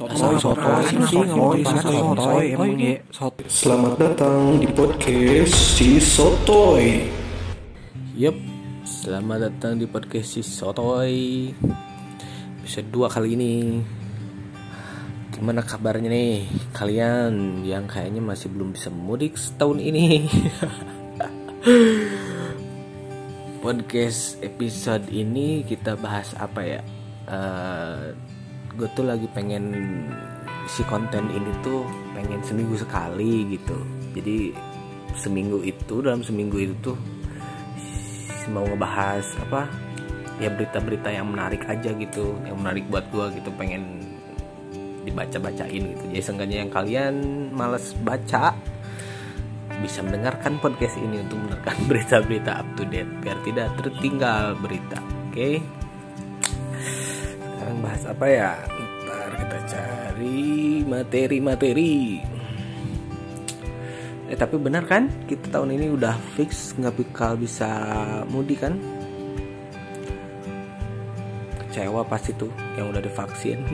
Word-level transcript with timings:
Sotoy, 0.00 0.40
sotoy, 0.40 0.80
sing, 0.88 1.04
sotoy, 1.04 1.60
sotoy, 1.60 2.44
emang 2.56 2.72
sotoy. 3.12 3.44
Selamat 3.52 4.00
datang 4.00 4.56
di 4.56 4.64
podcast 4.72 5.52
si 5.76 6.00
Sotoy. 6.00 7.04
Yup, 8.16 8.32
selamat 8.88 9.38
datang 9.44 9.76
di 9.76 9.84
podcast 9.84 10.32
si 10.32 10.40
Sotoy. 10.40 11.52
Bisa 12.64 12.80
dua 12.80 13.12
kali 13.12 13.36
ini. 13.36 13.84
Gimana 15.36 15.60
kabarnya 15.60 16.08
nih 16.08 16.48
kalian 16.72 17.60
yang 17.68 17.84
kayaknya 17.84 18.24
masih 18.24 18.48
belum 18.48 18.72
bisa 18.72 18.88
mudik 18.88 19.36
setahun 19.36 19.84
ini? 19.84 20.24
podcast 23.60 24.40
episode 24.40 25.12
ini 25.12 25.60
kita 25.68 25.92
bahas 26.00 26.32
apa 26.40 26.64
ya? 26.64 26.80
Uh, 27.28 28.16
gue 28.80 28.88
tuh 28.96 29.04
lagi 29.04 29.28
pengen 29.36 29.76
si 30.64 30.80
konten 30.88 31.28
ini 31.28 31.52
tuh 31.60 31.84
pengen 32.16 32.40
seminggu 32.40 32.80
sekali 32.80 33.44
gitu 33.52 33.76
jadi 34.16 34.56
seminggu 35.20 35.60
itu 35.60 36.00
dalam 36.00 36.24
seminggu 36.24 36.56
itu 36.56 36.74
tuh 36.80 36.96
mau 38.48 38.64
ngebahas 38.64 39.36
apa 39.44 39.68
ya 40.40 40.48
berita-berita 40.48 41.12
yang 41.12 41.28
menarik 41.28 41.60
aja 41.68 41.92
gitu 41.92 42.32
yang 42.48 42.56
menarik 42.56 42.88
buat 42.88 43.04
gue 43.12 43.36
gitu 43.36 43.52
pengen 43.60 44.00
dibaca-bacain 45.04 45.82
gitu 45.92 46.04
jadi 46.16 46.22
seenggaknya 46.24 46.58
yang 46.64 46.72
kalian 46.72 47.14
males 47.52 47.92
baca 48.00 48.56
bisa 49.84 50.00
mendengarkan 50.00 50.56
podcast 50.56 50.96
ini 50.96 51.20
untuk 51.20 51.36
mendengarkan 51.36 51.76
berita-berita 51.92 52.64
up 52.64 52.68
to 52.80 52.88
date 52.88 53.12
biar 53.20 53.36
tidak 53.44 53.68
tertinggal 53.76 54.56
berita 54.56 54.98
oke 54.98 55.36
okay? 55.36 55.60
Sekarang 57.70 57.86
bahas 57.86 58.02
apa 58.02 58.26
ya? 58.26 58.58
Ntar 59.06 59.30
kita 59.38 59.58
cari 59.70 60.82
materi-materi. 60.82 62.18
Eh 64.26 64.34
tapi 64.34 64.58
benar 64.58 64.90
kan? 64.90 65.06
Kita 65.30 65.54
tahun 65.54 65.78
ini 65.78 65.86
udah 65.94 66.18
fix 66.34 66.74
nggak 66.74 66.98
bakal 66.98 67.38
bisa 67.38 67.70
mudik 68.26 68.66
kan? 68.66 68.74
Kecewa 71.62 72.02
pasti 72.10 72.34
tuh 72.34 72.50
yang 72.74 72.90
udah 72.90 72.98
divaksin. 72.98 73.62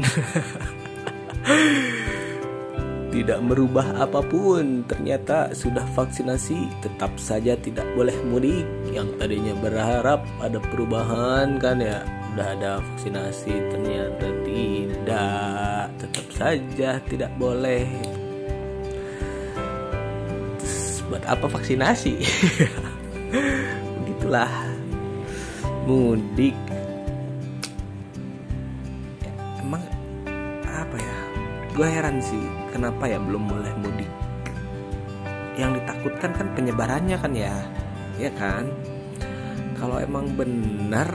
Tidak 3.16 3.40
merubah 3.40 3.96
apa 3.96 4.20
pun 4.20 4.84
ternyata 4.84 5.56
sudah 5.56 5.88
vaksinasi 5.96 6.84
tetap 6.84 7.16
saja 7.16 7.56
tidak 7.56 7.88
boleh 7.96 8.12
mudik. 8.28 8.68
Yang 8.92 9.16
tadinya 9.16 9.56
berharap 9.56 10.20
ada 10.44 10.60
perubahan 10.60 11.56
kan 11.56 11.80
ya 11.80 12.04
udah 12.36 12.52
ada 12.52 12.84
vaksinasi 12.84 13.48
ternyata 13.72 14.28
tidak. 14.44 15.88
Tetap 15.96 16.26
saja 16.36 16.90
tidak 17.08 17.32
boleh. 17.40 17.88
Terus, 20.60 21.00
buat 21.08 21.24
apa 21.24 21.48
vaksinasi? 21.48 22.12
Begitulah. 24.04 24.52
Mudik. 25.88 26.52
Emang 29.64 29.80
apa 30.68 30.96
ya? 31.00 31.16
Gue 31.72 31.88
heran 31.88 32.20
sih 32.20 32.44
kenapa 32.68 33.08
ya 33.08 33.16
belum 33.16 33.48
boleh 33.48 33.72
mudik? 33.80 34.12
Yang 35.56 35.80
ditakutkan 35.80 36.36
kan 36.36 36.52
penyebarannya 36.52 37.16
kan 37.16 37.32
ya? 37.32 37.56
Ya 38.20 38.28
kan? 38.36 38.68
Kalau 39.80 39.96
emang 40.04 40.36
benar 40.36 41.08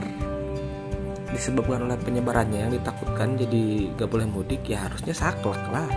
disebabkan 1.42 1.90
oleh 1.90 1.98
penyebarannya 1.98 2.70
yang 2.70 2.70
ditakutkan 2.70 3.34
jadi 3.34 3.90
gak 3.98 4.06
boleh 4.14 4.30
mudik 4.30 4.62
ya 4.62 4.86
harusnya 4.86 5.10
saklek 5.10 5.58
lah. 5.74 5.90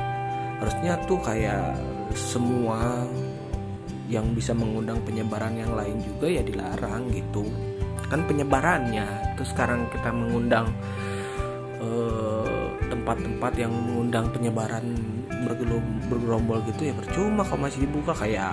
Harusnya 0.57 0.97
tuh 1.05 1.21
kayak 1.21 1.77
semua 2.17 3.05
yang 4.09 4.25
bisa 4.33 4.57
mengundang 4.57 4.97
penyebaran 5.05 5.53
yang 5.53 5.77
lain 5.77 6.01
juga 6.01 6.33
ya 6.33 6.41
dilarang 6.41 7.13
gitu. 7.13 7.45
Kan 8.09 8.25
penyebarannya 8.25 9.37
terus 9.37 9.53
sekarang 9.53 9.85
kita 9.93 10.09
mengundang 10.09 10.73
tempat-tempat 12.89 13.53
uh, 13.53 13.59
yang 13.61 13.69
mengundang 13.69 14.25
penyebaran 14.33 14.97
bergerombol 16.09 16.57
gitu 16.73 16.89
ya 16.89 16.93
percuma 16.97 17.45
kalau 17.45 17.69
masih 17.69 17.85
dibuka 17.85 18.17
kayak 18.17 18.49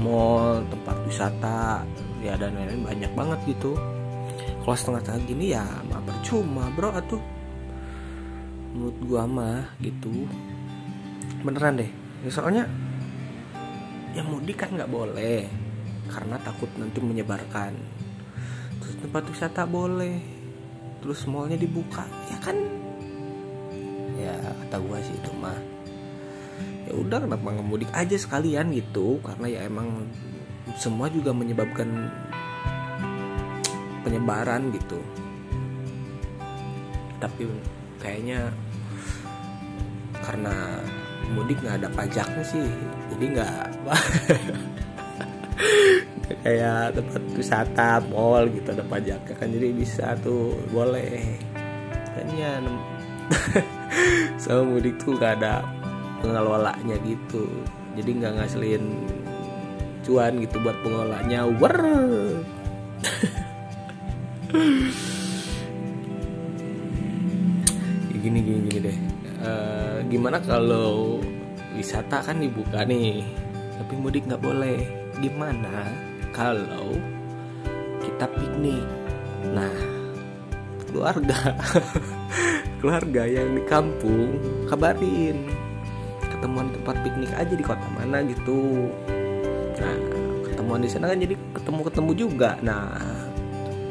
mall 0.00 0.64
tempat 0.72 0.96
wisata 1.04 1.84
ya 2.24 2.32
dan 2.40 2.56
lain-lain 2.56 2.80
banyak 2.88 3.12
banget 3.12 3.40
gitu 3.44 3.76
kalau 4.60 4.76
setengah-setengah 4.76 5.22
gini 5.24 5.56
ya 5.56 5.64
mah 5.88 6.02
percuma 6.04 6.68
bro. 6.76 6.92
Atuh. 6.92 7.22
Menurut 8.76 8.98
gua 9.02 9.24
mah 9.26 9.64
gitu. 9.80 10.28
Beneran 11.42 11.80
deh. 11.80 11.90
Ya, 12.20 12.30
soalnya 12.30 12.64
yang 14.12 14.28
mudik 14.28 14.60
kan 14.60 14.74
nggak 14.74 14.90
boleh 14.90 15.48
karena 16.10 16.36
takut 16.44 16.68
nanti 16.76 17.00
menyebarkan. 17.00 17.72
Terus 18.78 18.94
tempat 19.00 19.22
wisata 19.26 19.64
boleh. 19.64 20.20
Terus 21.00 21.24
mallnya 21.24 21.56
dibuka. 21.56 22.04
Ya 22.28 22.38
kan? 22.38 22.56
Ya 24.20 24.36
kata 24.36 24.76
gua 24.84 25.00
sih 25.00 25.16
itu 25.16 25.32
mah. 25.40 25.56
Ya 26.84 26.92
udah 26.94 27.24
kenapa 27.24 27.46
nggak 27.56 27.68
mudik 27.68 27.90
aja 27.96 28.14
sekalian 28.20 28.70
gitu? 28.76 29.18
Karena 29.24 29.46
ya 29.48 29.60
emang 29.64 30.04
semua 30.76 31.08
juga 31.10 31.32
menyebabkan 31.32 32.12
penyebaran 34.10 34.74
gitu. 34.74 34.98
Tapi 37.22 37.46
kayaknya 38.02 38.50
karena 40.18 40.82
mudik 41.30 41.62
nggak 41.62 41.78
ada 41.78 41.88
pajaknya 41.94 42.42
sih 42.42 42.66
jadi 43.14 43.24
nggak 43.38 43.86
kayak 46.42 46.98
tempat 46.98 47.22
wisata 47.38 48.02
mall 48.10 48.50
gitu 48.50 48.74
ada 48.74 48.82
pajaknya 48.82 49.34
kan 49.38 49.46
jadi 49.46 49.70
bisa 49.70 50.18
tuh 50.18 50.58
boleh. 50.74 51.38
Kayaknya 52.10 52.66
sama 54.42 54.66
mudik 54.66 54.98
tuh 54.98 55.14
nggak 55.14 55.38
ada 55.38 55.62
pengelolanya 56.18 56.98
gitu. 57.06 57.46
Jadi 57.94 58.10
nggak 58.18 58.42
ngasilin 58.42 59.06
cuan 60.02 60.42
gitu 60.42 60.58
buat 60.58 60.82
pengelolanya. 60.82 61.46
Wer 61.46 61.78
ya 61.78 62.02
gini 68.20 68.38
gini 68.42 68.58
gini 68.66 68.78
deh. 68.82 68.98
Uh, 69.40 69.98
gimana 70.10 70.42
kalau 70.42 71.22
wisata 71.72 72.20
kan 72.20 72.36
dibuka 72.42 72.84
nih 72.84 73.22
tapi 73.78 73.94
mudik 73.94 74.26
nggak 74.26 74.42
boleh. 74.42 74.82
Gimana 75.22 75.86
kalau 76.34 76.98
kita 78.02 78.26
piknik? 78.26 78.82
Nah 79.54 79.72
keluarga 80.90 81.54
keluarga 82.82 83.22
yang 83.30 83.54
di 83.54 83.62
kampung 83.70 84.34
kabarin 84.66 85.46
ketemuan 86.26 86.74
tempat 86.74 86.96
piknik 87.06 87.30
aja 87.38 87.54
di 87.54 87.62
kota 87.62 87.86
mana 87.94 88.26
gitu. 88.26 88.90
Nah 89.78 89.96
ketemuan 90.50 90.82
di 90.82 90.90
sana 90.90 91.06
kan 91.06 91.22
jadi 91.22 91.38
ketemu 91.54 91.80
ketemu 91.86 92.10
juga. 92.18 92.58
Nah 92.66 93.19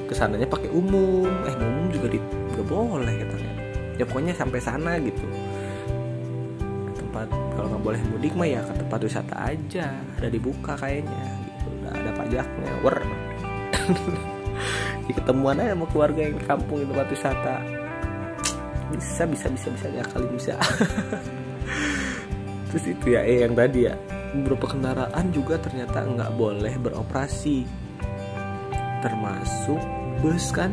ke 0.10 0.18
sananya 0.18 0.50
pakai 0.50 0.74
umum. 0.74 1.30
Eh 1.46 1.54
umum 1.54 1.86
juga 1.94 2.08
di 2.10 2.18
nggak 2.18 2.66
boleh 2.66 3.16
katanya. 3.22 3.54
Ya 4.02 4.04
pokoknya 4.10 4.34
sampai 4.34 4.58
sana 4.58 4.98
gitu. 4.98 5.22
Ke 6.90 6.92
tempat 6.98 7.30
kalau 7.30 7.78
nggak 7.78 7.84
boleh 7.86 8.02
mudik 8.10 8.34
mah 8.34 8.50
ya 8.50 8.66
ke 8.66 8.74
tempat 8.82 9.00
wisata 9.06 9.36
aja. 9.38 9.94
Ada 10.18 10.28
dibuka 10.34 10.74
kayaknya 10.82 11.26
gitu. 11.46 11.70
Ada 11.94 12.10
pajaknya. 12.18 12.72
Wer. 12.82 12.98
Di 15.06 15.14
ketemuan 15.22 15.62
aja 15.62 15.78
sama 15.78 15.86
keluarga 15.94 16.22
yang 16.26 16.42
kampung 16.42 16.82
di 16.82 16.86
tempat 16.90 17.08
wisata. 17.14 17.56
Bisa 18.90 19.30
bisa 19.30 19.46
bisa 19.54 19.68
bisa 19.70 19.88
ya 19.94 20.04
kali 20.10 20.26
bisa. 20.34 20.58
Terus 22.74 22.86
itu 22.90 23.14
ya 23.14 23.22
eh 23.22 23.46
yang 23.46 23.54
tadi 23.54 23.86
ya. 23.86 23.94
Beberapa 24.30 24.74
kendaraan 24.74 25.30
juga 25.30 25.62
ternyata 25.62 26.02
nggak 26.02 26.34
boleh 26.34 26.74
beroperasi. 26.82 27.66
Termasuk 29.00 29.99
bus 30.20 30.52
kan? 30.52 30.72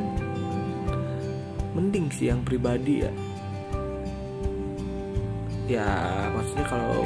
Mending 1.77 2.11
sih 2.11 2.33
yang 2.33 2.43
pribadi 2.43 3.05
ya. 3.07 3.13
Ya 5.67 5.89
maksudnya 6.35 6.67
kalau 6.67 7.03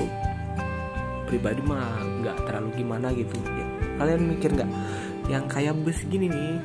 pribadi 1.29 1.61
mah 1.65 2.01
nggak 2.25 2.37
terlalu 2.49 2.69
gimana 2.81 3.13
gitu. 3.13 3.37
Ya 3.45 3.67
kalian 4.01 4.37
mikir 4.37 4.51
nggak? 4.57 4.71
Yang 5.29 5.45
kayak 5.53 5.75
bus 5.85 5.99
gini 6.09 6.27
nih 6.33 6.57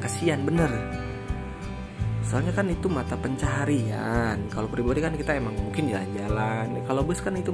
kasihan 0.00 0.40
bener. 0.44 0.72
Soalnya 2.28 2.52
kan 2.52 2.68
itu 2.68 2.92
mata 2.92 3.16
pencaharian. 3.16 4.36
Kalau 4.52 4.68
pribadi 4.68 5.00
kan 5.00 5.16
kita 5.16 5.36
emang 5.36 5.56
mungkin 5.56 5.88
jalan-jalan. 5.88 6.84
Kalau 6.84 7.02
bus 7.04 7.24
kan 7.24 7.36
itu 7.36 7.52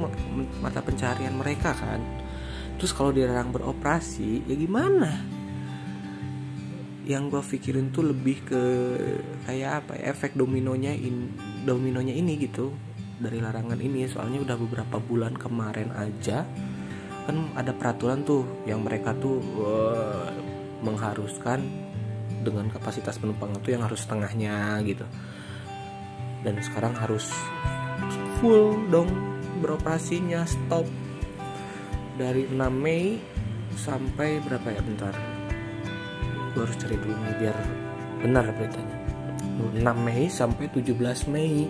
mata 0.58 0.82
pencaharian 0.82 1.34
mereka 1.34 1.70
kan. 1.74 2.02
Terus 2.74 2.90
kalau 2.90 3.14
dilarang 3.14 3.54
beroperasi 3.54 4.50
ya 4.50 4.54
gimana 4.58 5.43
yang 7.04 7.28
gue 7.28 7.40
pikirin 7.40 7.92
tuh 7.92 8.08
lebih 8.08 8.48
ke 8.48 8.62
kayak 9.44 9.84
apa 9.84 9.92
ya 10.00 10.16
efek 10.16 10.32
dominonya 10.32 10.96
in 10.96 11.36
dominonya 11.68 12.16
ini 12.16 12.40
gitu 12.40 12.72
dari 13.20 13.38
larangan 13.44 13.76
ini. 13.76 14.08
Soalnya 14.08 14.40
udah 14.40 14.56
beberapa 14.56 14.96
bulan 15.00 15.36
kemarin 15.36 15.92
aja 15.92 16.48
kan 17.24 17.36
ada 17.56 17.72
peraturan 17.72 18.20
tuh 18.20 18.44
yang 18.68 18.84
mereka 18.84 19.16
tuh 19.16 19.40
wah, 19.56 20.28
mengharuskan 20.84 21.64
dengan 22.44 22.68
kapasitas 22.68 23.16
penumpang 23.16 23.56
itu 23.56 23.72
yang 23.72 23.84
harus 23.84 24.04
setengahnya 24.04 24.80
gitu. 24.84 25.04
Dan 26.44 26.60
sekarang 26.60 26.92
harus 26.96 27.32
full 28.40 28.76
dong 28.92 29.08
beroperasinya 29.64 30.44
stop. 30.44 30.84
Dari 32.14 32.46
6 32.46 32.60
Mei 32.70 33.18
sampai 33.74 34.38
berapa 34.44 34.70
ya? 34.70 34.84
Bentar 34.84 35.33
gue 36.54 36.62
harus 36.62 36.78
cari 36.78 36.94
dulu 36.94 37.18
nih 37.18 37.34
biar 37.42 37.56
benar 38.22 38.46
beritanya. 38.54 38.96
6 39.74 39.82
Mei 40.06 40.30
sampai 40.30 40.70
17 40.70 41.26
Mei. 41.34 41.66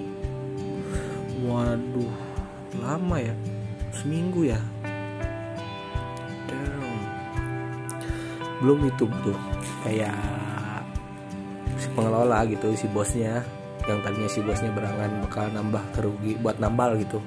Waduh 1.44 2.12
lama 2.84 3.16
ya? 3.16 3.34
Seminggu 3.96 4.44
ya? 4.44 4.60
Damn. 6.46 7.00
belum 8.60 8.84
itu 8.92 9.08
tuh. 9.24 9.40
Kayak 9.88 10.16
si 11.80 11.88
pengelola 11.96 12.44
gitu 12.44 12.76
si 12.76 12.84
bosnya. 12.92 13.40
Yang 13.88 13.98
tadinya 14.04 14.30
si 14.30 14.40
bosnya 14.44 14.70
berangan 14.72 15.24
bakal 15.24 15.48
nambah 15.52 15.82
kerugi 15.96 16.36
buat 16.40 16.60
nambal 16.60 16.96
gitu 17.00 17.20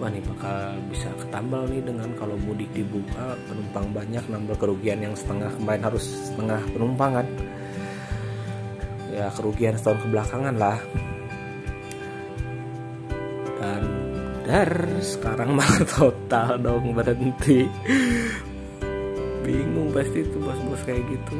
wah 0.00 0.08
nih 0.08 0.24
bakal 0.24 0.80
bisa 0.88 1.12
ketambal 1.20 1.68
nih 1.68 1.84
dengan 1.84 2.08
kalau 2.16 2.32
mudik 2.40 2.72
dibuka 2.72 3.36
penumpang 3.44 3.92
banyak 3.92 4.24
nambah 4.32 4.56
kerugian 4.56 5.04
yang 5.04 5.12
setengah 5.12 5.52
kemarin 5.60 5.84
harus 5.84 6.04
setengah 6.08 6.60
penumpang 6.72 7.20
kan? 7.20 7.26
Ya 9.12 9.28
kerugian 9.36 9.76
setahun 9.76 10.00
kebelakangan 10.08 10.56
lah. 10.56 10.80
Dan 13.60 13.82
dar 14.48 14.72
sekarang 15.04 15.52
malah 15.52 15.84
total 15.92 16.56
dong 16.56 16.96
berhenti. 16.96 17.68
Bingung 19.44 19.92
pasti 19.92 20.24
itu 20.24 20.36
bos-bos 20.40 20.80
kayak 20.88 21.04
gitu. 21.12 21.36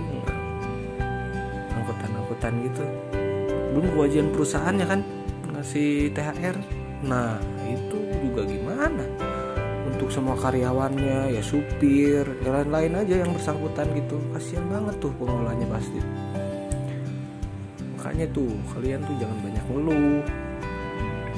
Angkutan-angkutan 1.80 2.52
gitu. 2.68 2.84
Belum 3.72 3.88
kewajiban 3.96 4.28
perusahaannya 4.36 4.84
kan? 4.84 5.00
Ngasih 5.48 6.12
THR 6.12 6.56
nah 7.00 7.40
itu 7.64 8.09
untuk 10.10 10.26
semua 10.26 10.34
karyawannya 10.42 11.38
ya 11.38 11.42
supir 11.46 12.26
ya 12.42 12.50
lain-lain 12.50 12.98
aja 12.98 13.22
yang 13.22 13.30
bersangkutan 13.30 13.86
gitu. 13.94 14.18
Kasihan 14.34 14.66
banget 14.66 14.98
tuh 14.98 15.14
pengelolanya 15.14 15.70
pasti. 15.70 16.02
Makanya 17.94 18.26
tuh 18.34 18.50
kalian 18.74 19.06
tuh 19.06 19.14
jangan 19.22 19.38
banyak 19.38 19.64
ngeluh. 19.70 20.18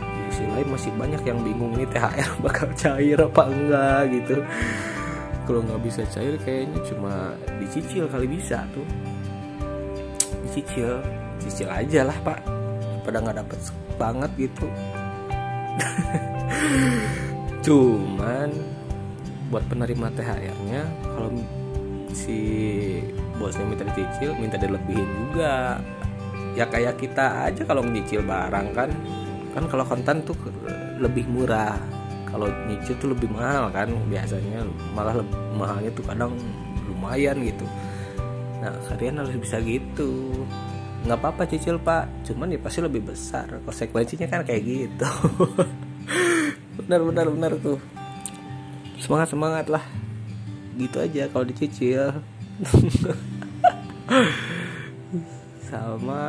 Di 0.00 0.20
sisi 0.32 0.48
lain 0.48 0.68
masih 0.72 0.88
banyak 0.96 1.20
yang 1.20 1.38
bingung 1.44 1.76
ini 1.76 1.84
THR 1.84 2.32
bakal 2.48 2.68
cair 2.72 3.20
apa 3.20 3.42
enggak 3.44 4.00
gitu. 4.08 4.36
Kalau 5.44 5.60
nggak 5.68 5.80
bisa 5.84 6.02
cair 6.08 6.34
kayaknya 6.40 6.80
cuma 6.88 7.36
dicicil 7.60 8.08
kali 8.08 8.24
bisa 8.24 8.64
tuh. 8.72 8.88
Dicicil 10.48 10.96
cicil 11.44 11.68
aja 11.68 12.08
lah 12.08 12.16
pak. 12.24 12.40
Pada 13.04 13.20
nggak 13.20 13.36
dapet 13.36 13.60
banget 14.00 14.48
gitu 14.48 14.64
cuman 17.62 18.50
buat 19.52 19.62
penerima 19.70 20.10
THR-nya 20.16 20.82
kalau 21.04 21.30
si 22.10 22.38
bosnya 23.36 23.64
minta 23.68 23.84
dicicil 23.86 24.34
minta 24.36 24.56
dilebihin 24.58 25.08
juga. 25.08 25.78
Ya 26.52 26.68
kayak 26.68 27.00
kita 27.00 27.48
aja 27.48 27.62
kalau 27.64 27.80
nyicil 27.84 28.20
barang 28.24 28.76
kan. 28.76 28.90
Kan 29.56 29.64
kalau 29.68 29.84
kontan 29.84 30.20
tuh 30.24 30.36
lebih 31.00 31.24
murah. 31.28 31.76
Kalau 32.28 32.48
nyicil 32.68 32.96
tuh 32.96 33.12
lebih 33.12 33.28
mahal 33.28 33.68
kan 33.68 33.92
biasanya 34.08 34.64
malah 34.96 35.20
lebih, 35.20 35.36
mahalnya 35.52 35.90
tuh 35.92 36.04
kadang 36.04 36.32
lumayan 36.88 37.36
gitu. 37.44 37.64
Nah 38.60 38.72
kalian 38.88 39.20
harus 39.20 39.36
bisa 39.36 39.60
gitu. 39.60 40.32
Nggak 41.04 41.18
apa-apa 41.20 41.44
cicil 41.48 41.76
pak. 41.80 42.08
Cuman 42.24 42.52
ya 42.52 42.60
pasti 42.60 42.80
lebih 42.80 43.04
besar. 43.04 43.48
Konsekuensinya 43.64 44.28
kan 44.28 44.44
kayak 44.44 44.62
gitu 44.64 45.08
benar 46.86 47.00
benar 47.06 47.26
benar 47.30 47.52
tuh. 47.62 47.78
Semangat 48.98 49.28
semangat 49.30 49.66
lah. 49.70 49.84
Gitu 50.74 50.98
aja 50.98 51.30
kalau 51.30 51.46
dicicil. 51.46 52.18
Sama 55.70 56.24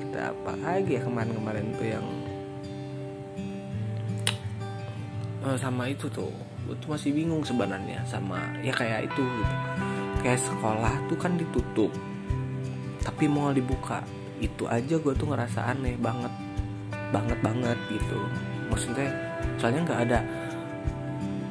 kita 0.00 0.32
apa 0.32 0.52
lagi 0.64 0.96
ya 0.96 1.02
kemarin-kemarin 1.04 1.66
tuh 1.76 1.86
yang 1.86 2.06
oh, 5.44 5.56
sama 5.60 5.92
itu 5.92 6.08
tuh. 6.08 6.32
Tuh 6.68 6.88
masih 6.88 7.12
bingung 7.12 7.44
sebenarnya 7.44 8.00
sama 8.08 8.40
ya 8.64 8.72
kayak 8.72 9.12
itu 9.12 9.20
gitu. 9.20 9.54
Kayak 10.24 10.40
sekolah 10.40 10.94
tuh 11.08 11.18
kan 11.20 11.36
ditutup 11.36 11.92
tapi 13.04 13.28
mau 13.28 13.52
dibuka. 13.52 14.00
Itu 14.40 14.64
aja 14.70 14.96
gue 14.96 15.12
tuh 15.12 15.28
ngerasa 15.28 15.76
aneh 15.76 16.00
banget 16.00 16.32
banget 17.12 17.38
banget 17.40 17.78
gitu 17.88 18.20
maksudnya 18.68 19.08
soalnya 19.56 19.80
nggak 19.88 20.00
ada. 20.08 20.20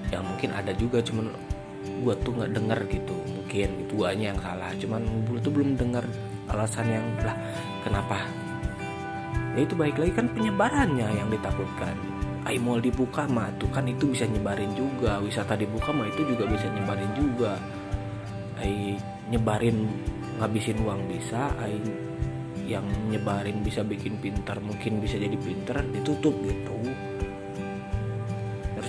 Ya 0.08 0.20
mungkin 0.24 0.56
ada 0.56 0.72
juga 0.72 1.04
cuman 1.04 1.34
gue 1.84 2.14
tuh 2.24 2.32
nggak 2.38 2.52
denger 2.56 2.80
gitu. 2.94 3.16
Mungkin 3.28 3.70
itu 3.84 3.94
guanya 3.98 4.34
yang 4.34 4.40
salah 4.40 4.72
cuman 4.78 5.02
gue 5.28 5.40
tuh 5.42 5.52
belum 5.52 5.76
dengar 5.76 6.06
alasan 6.48 6.88
yang 6.88 7.06
lah 7.22 7.36
kenapa? 7.84 8.24
Ya 9.58 9.66
itu 9.66 9.74
baik 9.74 9.98
lagi 9.98 10.14
kan 10.14 10.30
penyebarannya 10.32 11.08
yang 11.18 11.28
ditakutkan. 11.34 11.98
Ay 12.48 12.62
mall 12.62 12.80
dibuka 12.80 13.28
mah 13.28 13.52
tuh 13.60 13.68
kan 13.74 13.84
itu 13.90 14.08
bisa 14.08 14.24
nyebarin 14.24 14.72
juga. 14.78 15.20
Wisata 15.20 15.60
dibuka 15.60 15.92
mah 15.92 16.08
itu 16.08 16.24
juga 16.24 16.48
bisa 16.48 16.70
nyebarin 16.72 17.12
juga. 17.18 17.60
Ay 18.62 18.96
nyebarin 19.28 19.84
ngabisin 20.38 20.80
uang 20.86 21.10
bisa 21.12 21.52
Ay 21.60 21.76
yang 22.68 22.84
nyebarin 23.08 23.64
bisa 23.64 23.82
bikin 23.82 24.20
pintar 24.20 24.60
mungkin 24.60 25.00
bisa 25.00 25.16
jadi 25.16 25.40
pintar 25.40 25.88
ditutup 25.88 26.36
gitu 26.44 26.76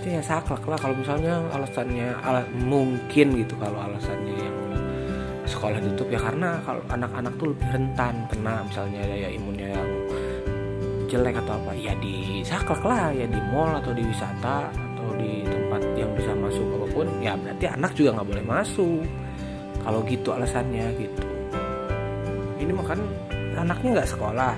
harusnya 0.08 0.24
ya 0.24 0.40
saklek 0.40 0.64
lah 0.64 0.78
kalau 0.80 0.96
misalnya 0.96 1.34
alasannya 1.52 2.08
ala, 2.24 2.40
mungkin 2.64 3.26
gitu 3.36 3.54
kalau 3.60 3.76
alasannya 3.76 4.34
yang 4.40 4.56
sekolah 5.44 5.76
ditutup. 5.84 6.08
Ya 6.08 6.20
karena 6.20 6.64
kalau 6.64 6.80
anak-anak 6.88 7.32
tuh 7.36 7.52
lebih 7.52 7.68
rentan 7.68 8.14
kena 8.32 8.64
misalnya 8.64 9.04
daya 9.04 9.28
imunnya 9.28 9.68
yang 9.76 9.90
jelek 11.12 11.36
atau 11.44 11.60
apa. 11.60 11.76
Ya 11.76 11.92
di 12.00 12.40
saklek 12.40 12.80
lah 12.88 13.12
ya 13.12 13.28
di 13.28 13.40
mall 13.52 13.76
atau 13.76 13.92
di 13.92 14.00
wisata 14.00 14.72
atau 14.72 15.08
di 15.20 15.44
tempat 15.44 15.82
yang 15.92 16.10
bisa 16.16 16.32
masuk 16.32 16.64
apa 16.80 16.86
pun 16.88 17.06
ya 17.20 17.36
berarti 17.36 17.66
anak 17.68 17.92
juga 17.92 18.08
nggak 18.16 18.28
boleh 18.32 18.44
masuk. 18.48 19.04
Kalau 19.84 20.00
gitu 20.08 20.28
alasannya 20.32 20.86
gitu. 20.96 21.24
Ini 22.64 22.72
makan 22.72 22.98
anaknya 23.60 24.00
nggak 24.00 24.10
sekolah 24.16 24.56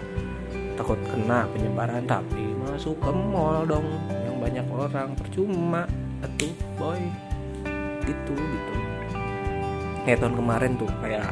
takut 0.78 0.98
kena 1.10 1.44
penyebaran 1.50 2.06
tapi 2.06 2.54
masuk 2.62 2.96
ke 3.02 3.10
mall 3.12 3.66
dong 3.68 3.84
banyak 4.50 4.66
orang 4.75 5.14
percuma. 5.14 5.87
Atuh 6.26 6.54
boy. 6.75 6.99
Gitu 8.02 8.35
gitu. 8.35 8.73
Kayak 10.02 10.26
tahun 10.26 10.35
kemarin 10.42 10.73
tuh 10.75 10.90
kayak 10.99 11.30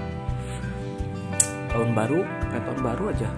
tahun 1.74 1.90
baru 1.98 2.22
kayak 2.22 2.62
tahun 2.62 2.80
baru 2.86 3.04
aja. 3.10 3.30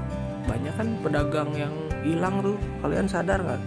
Banyak 0.45 0.75
kan 0.77 0.89
pedagang 1.01 1.51
yang 1.57 1.73
hilang 2.05 2.45
tuh. 2.45 2.61
Kalian 2.85 3.09
sadar 3.09 3.41
nggak? 3.41 3.63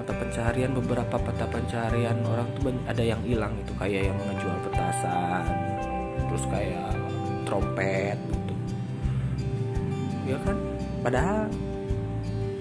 Mata 0.00 0.12
pencaharian 0.16 0.72
beberapa 0.72 1.16
mata 1.20 1.44
pencaharian 1.44 2.16
orang 2.24 2.48
tuh 2.56 2.72
ada 2.88 3.04
yang 3.04 3.20
hilang 3.28 3.52
itu 3.60 3.76
kayak 3.76 4.08
yang 4.08 4.16
ngejual 4.16 4.56
petasan 4.64 5.44
terus 6.24 6.44
kayak 6.48 6.88
trompet 7.44 8.16
gitu. 8.16 8.54
Ya 10.24 10.40
kan? 10.40 10.56
Padahal 11.04 11.52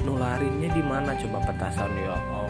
nularinnya 0.10 0.70
di 0.74 0.82
mana? 0.82 1.14
Coba 1.14 1.38
petasan 1.46 1.94
ya 1.94 2.18
Allah. 2.18 2.50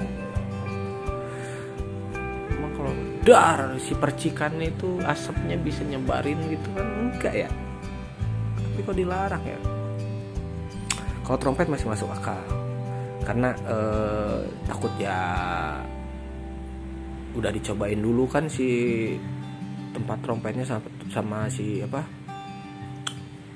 Emang 2.56 2.72
kalau 2.72 2.94
dar 3.28 3.75
si 3.75 3.92
percikan 4.00 4.56
itu 4.63 5.04
asapnya 5.04 5.60
bisa 5.60 5.84
nyebarin 5.84 6.39
gitu 6.48 6.68
kan? 6.72 6.88
Enggak 6.88 7.36
ya. 7.36 7.50
Tapi 8.56 8.80
kok 8.88 8.96
dilarang 8.96 9.44
ya? 9.44 9.60
Kalau 11.28 11.38
trompet 11.38 11.68
masih 11.68 11.92
masuk 11.92 12.08
akal. 12.16 12.39
Karena 13.28 13.51
eh, 13.68 14.39
takut 14.63 14.89
ya 14.96 15.20
udah 17.36 17.51
dicobain 17.54 18.00
dulu 18.00 18.25
kan 18.25 18.50
si 18.50 19.13
tempat 19.94 20.18
trompetnya 20.25 20.66
sama, 20.66 20.89
sama 21.13 21.39
si 21.46 21.82
apa 21.86 22.01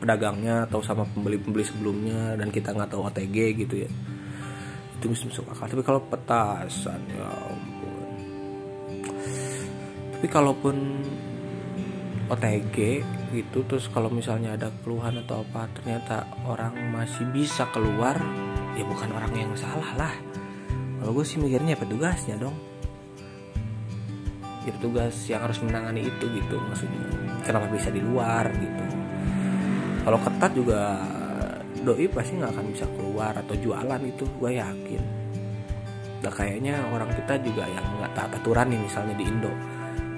pedagangnya 0.03 0.67
atau 0.67 0.83
sama 0.83 1.07
pembeli-pembeli 1.07 1.63
sebelumnya 1.63 2.35
dan 2.35 2.51
kita 2.51 2.75
nggak 2.75 2.91
tahu 2.91 3.07
OTG 3.07 3.37
gitu 3.63 3.87
ya. 3.87 3.89
Itu 4.99 5.07
bisa 5.07 5.31
masuk 5.31 5.47
akal. 5.47 5.71
Tapi 5.71 5.83
kalau 5.87 6.03
petasan 6.03 6.99
ya 7.07 7.23
ampun. 7.31 8.11
Tapi 10.19 10.27
kalaupun 10.27 10.75
OTG 12.27 12.77
gitu 13.31 13.63
terus 13.63 13.87
kalau 13.87 14.11
misalnya 14.11 14.59
ada 14.59 14.67
keluhan 14.83 15.23
atau 15.23 15.41
apa 15.41 15.71
ternyata 15.71 16.27
orang 16.43 16.75
masih 16.91 17.23
bisa 17.31 17.65
keluar 17.71 18.19
ya 18.75 18.83
bukan 18.83 19.07
orang 19.07 19.31
yang 19.31 19.51
salah 19.55 19.87
lah. 19.95 20.13
Kalau 20.99 21.15
gue 21.15 21.23
sih 21.23 21.39
mikirnya 21.39 21.75
ya 21.75 21.79
petugasnya 21.79 22.35
dong. 22.35 22.55
Ya 24.67 24.71
petugas 24.75 25.15
yang 25.31 25.47
harus 25.47 25.63
menangani 25.63 26.11
itu 26.11 26.25
gitu 26.27 26.59
maksudnya. 26.59 27.07
Kenapa 27.47 27.71
bisa 27.71 27.87
di 27.87 27.99
luar 28.03 28.51
gitu 28.59 29.02
kalau 30.03 30.19
ketat 30.19 30.51
juga 30.51 30.99
doi 31.83 32.07
pasti 32.11 32.35
nggak 32.35 32.51
akan 32.55 32.65
bisa 32.71 32.85
keluar 32.95 33.33
atau 33.35 33.55
jualan 33.55 34.01
itu 34.03 34.23
gue 34.39 34.51
yakin. 34.59 35.01
Nah 36.23 36.31
kayaknya 36.31 36.79
orang 36.91 37.11
kita 37.11 37.39
juga 37.43 37.67
yang 37.67 37.83
nggak 37.99 38.11
taat 38.15 38.31
aturan 38.35 38.71
nih 38.71 38.79
misalnya 38.83 39.15
di 39.15 39.25
Indo. 39.27 39.51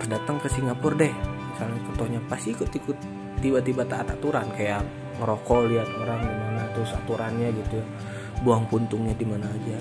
Pas 0.01 0.07
datang 0.09 0.41
ke 0.41 0.49
Singapura 0.49 1.05
deh 1.05 1.13
misalnya 1.53 1.79
contohnya 1.89 2.19
pasti 2.25 2.53
ikut-ikut 2.53 2.97
tiba-tiba 3.41 3.85
taat 3.85 4.09
aturan 4.09 4.49
kayak 4.57 4.81
ngerokok 5.21 5.59
lihat 5.69 5.89
orang 6.01 6.19
di 6.21 6.33
mana 6.33 6.61
terus 6.75 6.91
aturannya 6.91 7.49
gitu 7.53 7.79
buang 8.41 8.65
puntungnya 8.65 9.13
di 9.13 9.25
mana 9.25 9.45
aja. 9.49 9.77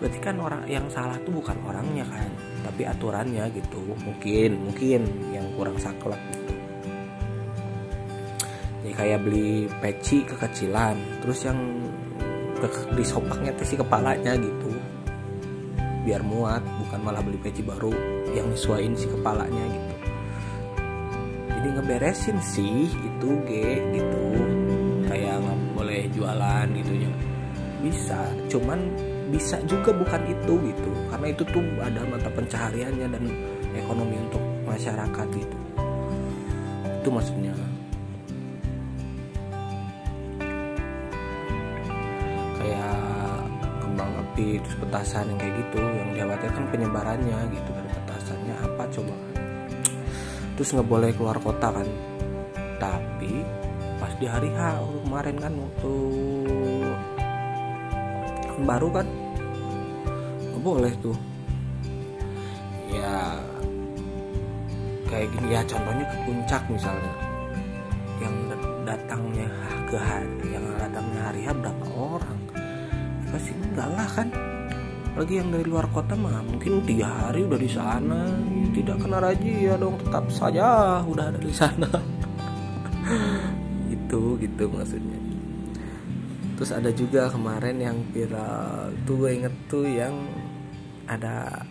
Berarti 0.00 0.18
kan 0.20 0.36
orang 0.40 0.64
yang 0.64 0.88
salah 0.88 1.16
tuh 1.20 1.32
bukan 1.32 1.56
orangnya 1.64 2.04
kan 2.08 2.28
tapi 2.64 2.84
aturannya 2.84 3.48
gitu. 3.56 3.80
Mungkin 4.04 4.68
mungkin 4.68 5.00
yang 5.32 5.48
kurang 5.56 5.80
saklek 5.80 6.20
gitu 6.32 6.59
jadi 8.90 9.06
kayak 9.06 9.22
beli 9.22 9.70
peci 9.78 10.26
kekecilan 10.26 11.22
terus 11.22 11.46
yang 11.46 11.62
ke- 12.58 12.90
disopaknya 12.98 13.54
tuh 13.54 13.62
si 13.62 13.78
kepalanya 13.78 14.34
gitu. 14.34 14.70
Biar 16.02 16.26
muat 16.26 16.58
bukan 16.58 16.98
malah 16.98 17.22
beli 17.22 17.38
peci 17.38 17.62
baru 17.62 17.94
yang 18.34 18.50
nyesuaiin 18.50 18.98
si 18.98 19.06
kepalanya 19.06 19.62
gitu. 19.62 19.94
Jadi 21.54 21.68
ngeberesin 21.70 22.38
sih 22.42 22.90
itu 22.90 23.28
G 23.46 23.50
gitu. 23.94 24.26
Kayak 25.06 25.38
nggak 25.38 25.58
boleh 25.78 26.02
jualan 26.10 26.66
gitu 26.74 26.92
ya. 26.98 27.12
Bisa 27.86 28.18
cuman 28.50 28.90
bisa 29.30 29.62
juga 29.70 29.94
bukan 29.94 30.18
itu 30.26 30.58
gitu. 30.66 30.90
Karena 31.14 31.30
itu 31.30 31.46
tuh 31.46 31.62
ada 31.78 32.02
mata 32.10 32.26
pencahariannya 32.26 33.06
dan 33.06 33.24
ekonomi 33.70 34.18
untuk 34.18 34.42
masyarakat 34.66 35.26
gitu. 35.38 35.56
Itu 36.90 37.08
maksudnya 37.14 37.54
api 44.40 44.56
terus 44.64 44.76
petasan 44.80 45.28
yang 45.28 45.38
kayak 45.38 45.54
gitu 45.60 45.80
yang 45.84 46.08
dikhawatirkan 46.16 46.64
penyebarannya 46.72 47.38
gitu 47.52 47.70
dari 47.76 47.90
petasannya 47.92 48.54
apa 48.64 48.82
coba? 48.88 49.12
Kan 49.12 49.36
terus 50.56 50.68
nggak 50.72 50.88
boleh 50.88 51.10
keluar 51.12 51.36
kota 51.40 51.68
kan? 51.68 51.88
Tapi 52.80 53.32
pas 54.00 54.12
di 54.16 54.24
hari 54.24 54.48
H 54.56 54.80
kemarin 55.04 55.36
kan 55.36 55.52
waktu 55.52 55.92
baru 58.64 58.88
kan? 58.96 59.06
Nggak 60.48 60.62
boleh 60.64 60.92
tuh. 61.04 61.16
Ya 62.88 63.36
kayak 65.12 65.28
gini 65.36 65.48
ya 65.52 65.60
contohnya 65.68 66.04
ke 66.08 66.16
puncak 66.24 66.62
misalnya. 66.72 67.14
Yang 68.20 68.36
datangnya 68.88 69.48
ke 69.84 69.96
hari 70.00 70.48
yang 70.48 70.64
datangnya 70.80 71.20
hari 71.28 71.40
H 71.44 71.48
berapa 71.52 71.86
orang 71.92 72.49
pasti 73.30 73.54
enggak 73.54 73.88
lah 73.94 74.10
kan. 74.10 74.28
Lagi 75.18 75.42
yang 75.42 75.50
dari 75.50 75.66
luar 75.66 75.90
kota 75.90 76.14
mah 76.14 76.38
mungkin 76.46 76.86
tiga 76.86 77.10
hari 77.10 77.42
udah 77.42 77.58
di 77.58 77.70
sana. 77.70 78.30
Ya, 78.30 78.68
tidak 78.74 78.96
kena 79.02 79.18
razia 79.18 79.74
dong 79.74 79.98
tetap 79.98 80.24
saja 80.30 81.00
udah 81.02 81.34
ada 81.34 81.40
di 81.40 81.54
sana. 81.54 81.90
Gitu 83.90 84.38
gitu 84.38 84.70
maksudnya. 84.70 85.18
Terus 86.58 86.70
ada 86.76 86.90
juga 86.94 87.32
kemarin 87.32 87.76
yang 87.80 87.98
viral. 88.12 88.92
Tuh 89.08 89.16
gue 89.16 89.30
inget 89.32 89.54
tuh 89.66 89.86
yang 89.88 90.14
ada 91.10 91.64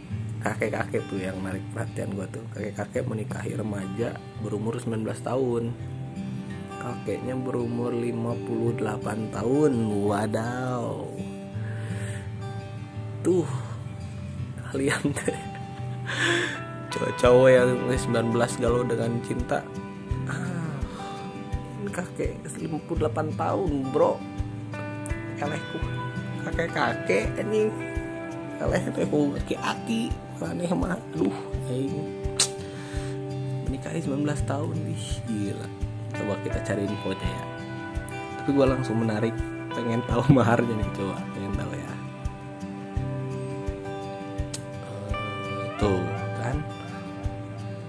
kakek-kakek 0.43 1.03
tuh 1.07 1.19
yang 1.19 1.39
menarik 1.39 1.63
perhatian 1.71 2.11
gue 2.11 2.27
tuh. 2.31 2.43
Kakek-kakek 2.57 3.03
menikahi 3.07 3.55
remaja 3.55 4.19
berumur 4.43 4.81
19 4.81 5.05
tahun. 5.21 5.63
Kakeknya 6.79 7.35
berumur 7.39 7.95
58 7.95 9.35
tahun. 9.35 9.71
Wadaw 10.09 10.85
tuh 13.21 13.45
kalian 14.69 15.01
cowok-cowok 16.89 17.49
yang 17.53 17.69
19 17.89 18.61
galau 18.61 18.81
dengan 18.85 19.11
cinta. 19.21 19.61
Ah, 20.25 20.73
ini 21.81 21.89
kakek 21.93 22.33
58 22.45 23.33
tahun 23.37 23.71
bro. 23.93 24.17
Elehku. 25.39 25.79
Kakek-kakek 26.45 27.25
ini. 27.45 27.69
Eleh 28.59 28.83
aku 28.91 29.39
aki-aki 29.39 30.11
aneh 30.43 30.71
mah. 30.75 30.95
Aduh 31.15 31.35
aing. 31.71 31.95
Menikahi 33.67 34.03
19 34.03 34.25
tahun 34.43 34.75
ih 34.91 35.07
gila. 35.29 35.67
Coba 36.15 36.33
kita 36.43 36.59
cari 36.65 36.83
infonya 36.83 37.27
ya. 37.27 37.43
Tapi 38.41 38.49
gue 38.51 38.65
langsung 38.65 38.97
menarik. 38.99 39.35
Pengen 39.71 40.01
tahu 40.09 40.23
maharnya 40.37 40.73
nih 40.73 40.89
coba. 40.97 41.15
Pengen 41.31 41.53
tahu 41.55 41.71
ya 41.71 41.78
tuh 45.79 46.03
kan? 46.37 46.57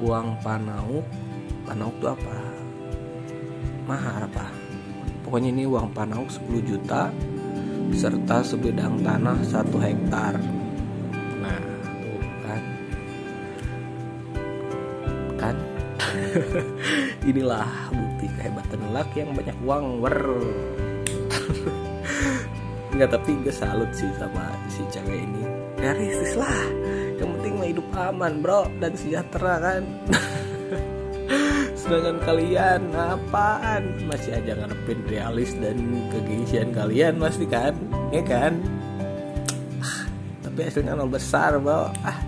Uang 0.01 0.39
panauk 0.41 1.05
panauk 1.67 1.95
tuh 1.99 2.15
apa? 2.15 2.39
Mahar 3.85 4.25
apa? 4.25 4.47
Pokoknya 5.27 5.51
ini 5.53 5.67
uang 5.67 5.91
panauk 5.93 6.31
10 6.31 6.63
juta 6.65 7.11
serta 7.91 8.47
sebidang 8.47 9.03
tanah 9.03 9.43
satu 9.43 9.77
hektar. 9.83 10.39
Nah 11.43 11.61
tuh 12.01 12.23
kan. 12.47 12.63
Kan? 15.37 15.57
Inilah 17.31 17.91
bukti 17.91 18.27
kehebatan 18.39 18.79
lelaki 18.91 19.27
yang 19.27 19.35
banyak 19.35 19.59
uang 19.67 19.85
wer. 19.99 20.19
Enggak 22.95 23.19
tapi 23.19 23.39
gue 23.43 23.55
salut 23.55 23.91
sih 23.95 24.11
sama 24.19 24.55
si 24.71 24.83
cewek 24.91 25.23
ini. 25.23 25.43
Realistis 25.79 26.35
lah 26.37 26.80
yang 27.21 27.31
penting 27.37 27.53
mah 27.61 27.69
hidup 27.69 27.87
aman 27.93 28.35
bro 28.41 28.65
dan 28.81 28.97
sejahtera 28.97 29.55
kan? 29.61 29.83
Sedangkan 31.81 32.17
kalian 32.25 32.81
apaan? 32.97 34.09
Masih 34.09 34.41
aja 34.41 34.57
ngarepin 34.57 35.05
realis 35.05 35.53
dan 35.61 35.77
kegengsian 36.09 36.73
kalian 36.73 37.21
pasti 37.21 37.45
kan? 37.45 37.77
Ya 38.09 38.25
kan? 38.25 38.65
Ah, 39.85 40.09
tapi 40.41 40.59
hasilnya 40.65 40.97
nol 40.97 41.13
besar 41.13 41.61
bro. 41.61 41.93
Ah 42.01 42.19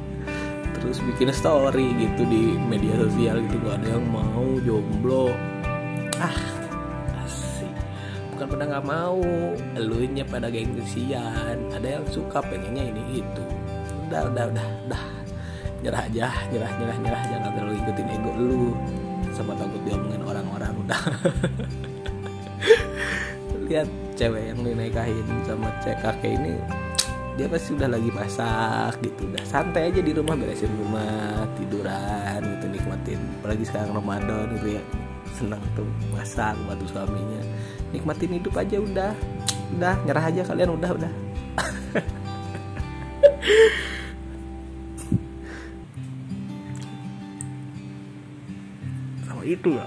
terus 0.76 0.98
bikin 1.14 1.30
story 1.30 1.94
gitu 1.94 2.26
di 2.26 2.58
media 2.58 2.98
sosial 2.98 3.38
gitu 3.46 3.56
gak 3.64 3.80
ada 3.80 3.88
yang 3.96 4.06
mau 4.12 4.44
jomblo. 4.60 5.32
Ah 6.20 6.36
asik. 7.24 7.72
Bukan 8.36 8.46
pada 8.50 8.64
nggak 8.66 8.84
mau 8.84 9.22
elunya 9.72 10.26
pada 10.28 10.52
gengsian. 10.52 11.56
Ada 11.72 12.02
yang 12.02 12.04
suka 12.12 12.44
pengennya 12.44 12.92
ini 12.92 13.24
itu 13.24 13.44
udah 14.12 14.28
udah 14.28 14.44
udah 14.52 14.66
udah. 14.92 15.02
Nyerah 15.80 16.04
aja 16.04 16.28
nyerah 16.52 16.72
nyerah 16.76 16.96
nyerah. 17.00 17.22
Jangan 17.32 17.50
terlalu 17.56 17.80
ikutin 17.80 18.12
ego 18.12 18.32
lu. 18.36 18.76
Sama 19.32 19.56
takut 19.56 19.80
diomongin 19.88 20.20
orang-orang 20.20 20.72
udah. 20.84 21.00
Lihat 23.72 23.88
cewek 24.20 24.52
yang 24.52 24.60
dinikahin 24.60 25.24
sama 25.48 25.72
cewek 25.80 25.96
kakek 26.04 26.36
ini 26.36 26.60
dia 27.32 27.48
pasti 27.48 27.72
udah 27.72 27.88
lagi 27.88 28.12
masak 28.12 29.00
gitu. 29.00 29.32
Udah 29.32 29.44
santai 29.48 29.88
aja 29.88 30.04
di 30.04 30.12
rumah 30.12 30.36
beresin 30.36 30.68
rumah 30.76 31.48
tiduran 31.56 32.44
gitu 32.44 32.68
nikmatin. 32.68 33.20
Apalagi 33.40 33.64
sekarang 33.64 33.96
Ramadan 33.96 34.52
gitu 34.60 34.76
ya. 34.76 34.82
Senang 35.40 35.64
tuh 35.72 35.88
masak 36.12 36.52
bantu 36.68 36.84
suaminya. 36.92 37.40
Nikmatin 37.96 38.36
hidup 38.36 38.52
aja 38.60 38.76
udah. 38.76 39.16
Udah 39.72 39.96
nyerah 40.04 40.28
aja 40.28 40.44
kalian 40.44 40.76
udah 40.76 40.92
udah 40.92 41.12
itu 49.42 49.76
ya. 49.76 49.86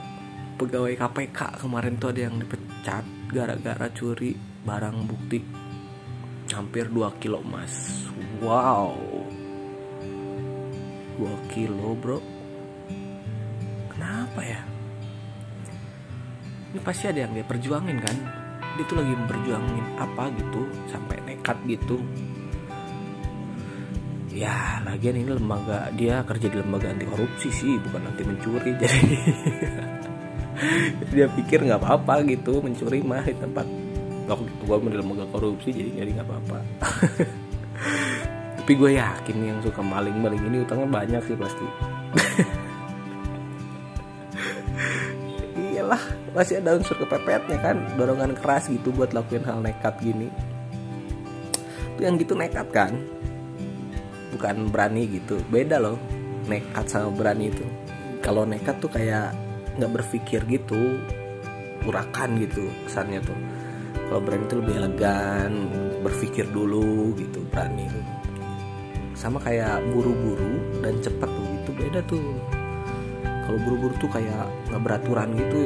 Pegawai 0.55 0.95
KPK 0.95 1.59
kemarin 1.59 1.99
tuh 1.99 2.15
ada 2.15 2.21
yang 2.31 2.39
dipecat 2.39 3.03
gara-gara 3.27 3.87
curi 3.91 4.35
barang 4.63 4.97
bukti. 5.03 5.39
Hampir 6.55 6.87
2 6.87 7.19
kilo 7.19 7.43
emas. 7.43 8.05
Wow. 8.39 8.95
2 11.19 11.51
kilo 11.51 11.95
bro. 11.99 12.19
Kenapa 13.91 14.39
ya? 14.43 14.61
Ini 16.71 16.79
pasti 16.83 17.07
ada 17.07 17.23
yang 17.23 17.31
dia 17.35 17.43
perjuangin 17.47 17.99
kan? 17.99 18.17
Dia 18.75 18.83
tuh 18.87 18.99
lagi 18.99 19.15
memperjuangin 19.15 19.85
apa 19.95 20.31
gitu 20.35 20.67
sampai 20.91 21.23
nekat 21.23 21.55
gitu 21.63 22.03
ya 24.35 24.83
lagian 24.83 25.15
ini 25.15 25.31
lembaga 25.31 25.87
dia 25.95 26.19
kerja 26.27 26.51
di 26.51 26.59
lembaga 26.59 26.91
anti 26.91 27.07
korupsi 27.07 27.47
sih 27.47 27.79
bukan 27.79 28.03
anti 28.03 28.23
mencuri 28.27 28.71
jadi 28.83 28.99
dia 31.11 31.27
pikir 31.31 31.63
nggak 31.63 31.79
apa-apa 31.79 32.27
gitu 32.27 32.59
mencuri 32.59 32.99
mah 32.99 33.23
di 33.23 33.35
tempat 33.39 33.63
waktu 34.25 34.49
gue 34.65 34.77
di 34.91 34.97
lembaga 34.97 35.25
korupsi 35.29 35.69
jadi 35.71 36.03
jadi 36.03 36.11
nggak 36.19 36.27
apa-apa. 36.27 36.59
Tapi 38.61 38.73
gue 38.81 38.97
yakin 38.97 39.37
yang 39.45 39.61
suka 39.61 39.81
maling-maling 39.85 40.41
ini 40.49 40.65
utangnya 40.65 40.89
banyak 40.89 41.21
sih 41.29 41.37
pasti. 41.37 41.65
Iyalah 45.69 46.01
masih 46.33 46.57
ada 46.65 46.73
unsur 46.73 46.97
kepepetnya 46.97 47.61
kan 47.61 47.77
dorongan 47.93 48.33
keras 48.33 48.65
gitu 48.73 48.89
buat 48.89 49.13
lakuin 49.13 49.45
hal 49.45 49.61
nekat 49.61 50.01
gini. 50.01 50.33
Itu 51.95 52.01
yang 52.01 52.17
gitu 52.17 52.33
nekat 52.33 52.73
kan 52.73 52.97
bukan 54.35 54.69
berani 54.69 55.07
gitu. 55.07 55.39
Beda 55.47 55.79
loh 55.79 55.97
nekat 56.45 56.85
sama 56.91 57.09
berani 57.15 57.49
itu. 57.49 57.65
Kalau 58.21 58.43
nekat 58.45 58.77
tuh 58.83 58.91
kayak 58.91 59.33
nggak 59.75 59.91
berpikir 59.91 60.45
gitu 60.47 60.99
urakan 61.85 62.37
gitu 62.41 62.67
kesannya 62.85 63.23
tuh. 63.23 63.39
Kalau 64.05 64.21
berani 64.21 64.45
itu 64.45 64.55
lebih 64.61 64.75
elegan 64.77 65.51
berpikir 66.05 66.45
dulu 66.51 67.15
gitu 67.17 67.41
berani. 67.49 67.87
Sama 69.15 69.41
kayak 69.41 69.81
buru-buru 69.89 70.81
dan 70.83 70.99
cepat 71.01 71.29
tuh 71.31 71.49
itu 71.63 71.71
beda 71.73 71.99
tuh. 72.05 72.27
Kalau 73.23 73.59
buru-buru 73.61 73.93
tuh 73.97 74.09
kayak 74.09 74.45
nggak 74.69 74.81
beraturan 74.81 75.29
gitu 75.39 75.59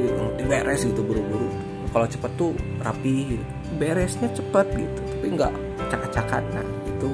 beres 0.47 0.85
gitu 0.87 1.01
buru-buru. 1.03 1.49
Kalau 1.89 2.05
cepat 2.05 2.31
tuh 2.37 2.53
rapi 2.85 3.41
beresnya 3.77 4.29
cepat 4.33 4.65
gitu 4.73 5.01
tapi 5.05 5.27
nggak 5.37 5.53
cak-cakan 5.93 6.43
nah 6.55 6.67
itu 6.89 7.09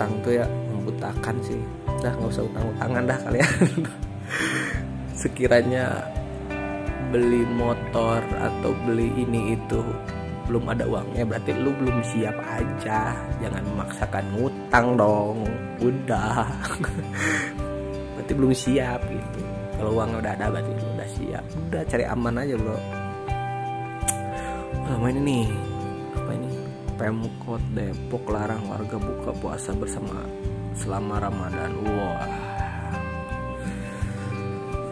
utang 0.00 0.16
tuh 0.24 0.32
ya 0.32 0.48
membutakan 0.72 1.36
sih. 1.44 1.60
Dah 2.00 2.08
nggak 2.16 2.32
usah 2.32 2.48
utang-utangan 2.48 3.04
dah 3.04 3.18
kalian 3.20 3.52
sekiranya 5.20 6.08
beli 7.12 7.44
motor 7.52 8.24
atau 8.40 8.72
beli 8.88 9.12
ini 9.12 9.52
itu 9.52 9.84
belum 10.48 10.72
ada 10.72 10.88
uangnya 10.88 11.28
berarti 11.28 11.52
lu 11.52 11.76
belum 11.76 12.00
siap 12.00 12.32
aja. 12.32 13.12
Jangan 13.44 13.60
memaksakan 13.60 14.24
ngutang 14.40 14.96
dong. 14.96 15.44
Udah. 15.84 16.48
Berarti 18.16 18.32
belum 18.32 18.52
siap 18.56 19.04
gitu. 19.04 19.40
Kalau 19.76 19.96
uang 19.96 20.16
udah 20.16 20.32
ada 20.32 20.48
berarti 20.48 20.72
lu 20.76 20.84
udah 20.96 21.08
siap. 21.08 21.44
Udah 21.68 21.82
cari 21.88 22.04
aman 22.08 22.40
aja 22.40 22.54
bro. 22.56 22.76
Lama 24.88 25.06
ini 25.12 25.20
nih 25.24 25.69
Pemkot 27.00 27.64
Depok 27.72 28.28
larang 28.28 28.68
warga 28.68 29.00
buka 29.00 29.32
puasa 29.40 29.72
bersama 29.72 30.20
selama 30.76 31.16
Ramadan. 31.16 31.72
Wah. 31.80 32.28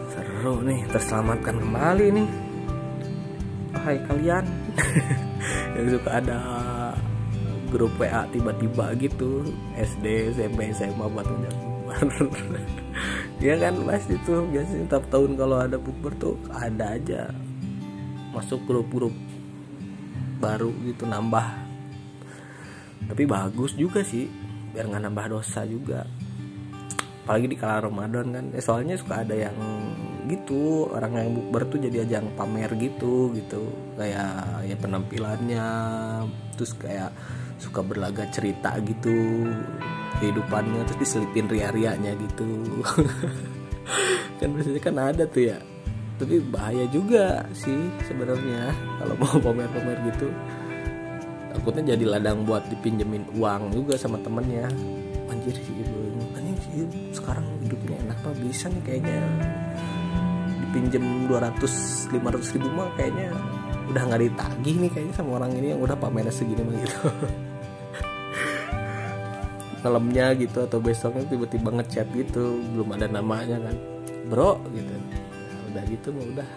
Seru 0.09 0.65
nih 0.65 0.89
terselamatkan 0.89 1.61
kembali 1.61 2.05
nih. 2.09 2.29
Hai 3.77 4.01
kalian. 4.09 4.41
Yang 5.77 6.01
suka 6.01 6.09
ada 6.17 6.37
grup 7.69 7.93
WA 8.01 8.25
tiba-tiba 8.33 8.97
gitu 8.97 9.45
SD 9.77 10.33
SMP 10.33 10.73
SMA 10.73 11.05
buat 11.05 11.29
bukber. 11.29 11.53
Ya 13.39 13.55
kan 13.55 13.85
pasti 13.85 14.17
tuh 14.25 14.49
biasanya 14.49 14.97
tiap 14.97 15.05
tahun 15.13 15.37
kalau 15.37 15.61
ada 15.61 15.77
bukber 15.77 16.11
tuh 16.17 16.35
ada 16.51 16.97
aja 16.97 17.31
masuk 18.35 18.65
grup-grup 18.67 19.15
baru 20.43 20.75
gitu 20.83 21.07
nambah 21.07 21.68
tapi 23.09 23.25
bagus 23.25 23.73
juga 23.73 24.05
sih 24.05 24.29
biar 24.69 24.85
nggak 24.85 25.03
nambah 25.09 25.25
dosa 25.33 25.65
juga. 25.65 26.05
Apalagi 27.25 27.49
di 27.49 27.57
kala 27.57 27.89
Ramadan 27.89 28.25
kan. 28.33 28.45
Eh, 28.53 28.61
soalnya 28.61 28.97
suka 28.97 29.25
ada 29.25 29.33
yang 29.33 29.57
gitu 30.29 30.85
orang 30.93 31.17
yang 31.17 31.29
bukber 31.33 31.65
tuh 31.65 31.81
jadi 31.81 32.05
ajang 32.05 32.29
pamer 32.37 32.69
gitu 32.77 33.33
gitu. 33.33 33.65
Kayak 33.97 34.61
ya 34.69 34.75
penampilannya 34.77 35.67
terus 36.53 36.77
kayak 36.77 37.09
suka 37.57 37.81
berlagak 37.81 38.29
cerita 38.29 38.77
gitu 38.85 39.45
kehidupannya 40.21 40.85
terus 40.85 40.99
diselipin 41.01 41.49
ria-rianya 41.49 42.13
gitu. 42.13 42.49
Kan 44.39 44.55
biasanya 44.55 44.81
kan 44.81 44.95
ada 44.95 45.23
tuh 45.27 45.51
ya. 45.51 45.57
Tapi 46.19 46.39
bahaya 46.51 46.85
juga 46.91 47.47
sih 47.55 47.89
sebenarnya 48.05 48.71
kalau 49.01 49.15
mau 49.17 49.35
pamer-pamer 49.49 49.97
gitu 50.13 50.29
takutnya 51.53 51.95
jadi 51.95 52.05
ladang 52.17 52.45
buat 52.45 52.65
dipinjemin 52.69 53.37
uang 53.37 53.73
juga 53.73 53.97
sama 53.97 54.21
temennya. 54.21 54.69
Anjir 55.29 55.55
sih 55.57 55.75
anjir 56.33 56.57
sih 56.65 56.85
sekarang 57.13 57.45
hidupnya 57.65 57.97
enak 58.05 58.17
apa 58.21 58.31
bisa 58.37 58.69
nih 58.69 58.81
kayaknya. 58.85 59.19
Dipinjem 60.69 61.05
200 61.29 62.13
500 62.13 62.53
ribu 62.57 62.69
mah 62.73 62.89
kayaknya 62.93 63.33
udah 63.89 64.01
nggak 64.05 64.21
ditagih 64.21 64.75
nih 64.85 64.89
kayaknya 64.93 65.13
sama 65.17 65.41
orang 65.41 65.51
ini 65.57 65.73
yang 65.73 65.81
udah 65.81 65.97
pamernya 65.97 66.33
segini 66.33 66.61
mah 66.61 66.75
gitu. 66.77 66.97
Malamnya 69.81 70.35
gitu 70.35 70.59
atau 70.67 70.77
besoknya 70.83 71.25
tiba-tiba 71.25 71.71
ngechat 71.71 72.07
gitu 72.13 72.61
belum 72.75 72.93
ada 72.99 73.09
namanya 73.09 73.57
kan. 73.57 73.75
Bro 74.29 74.61
gitu. 74.73 74.93
Udah 75.73 75.83
gitu 75.89 76.07
mah 76.13 76.25
udah. 76.37 76.49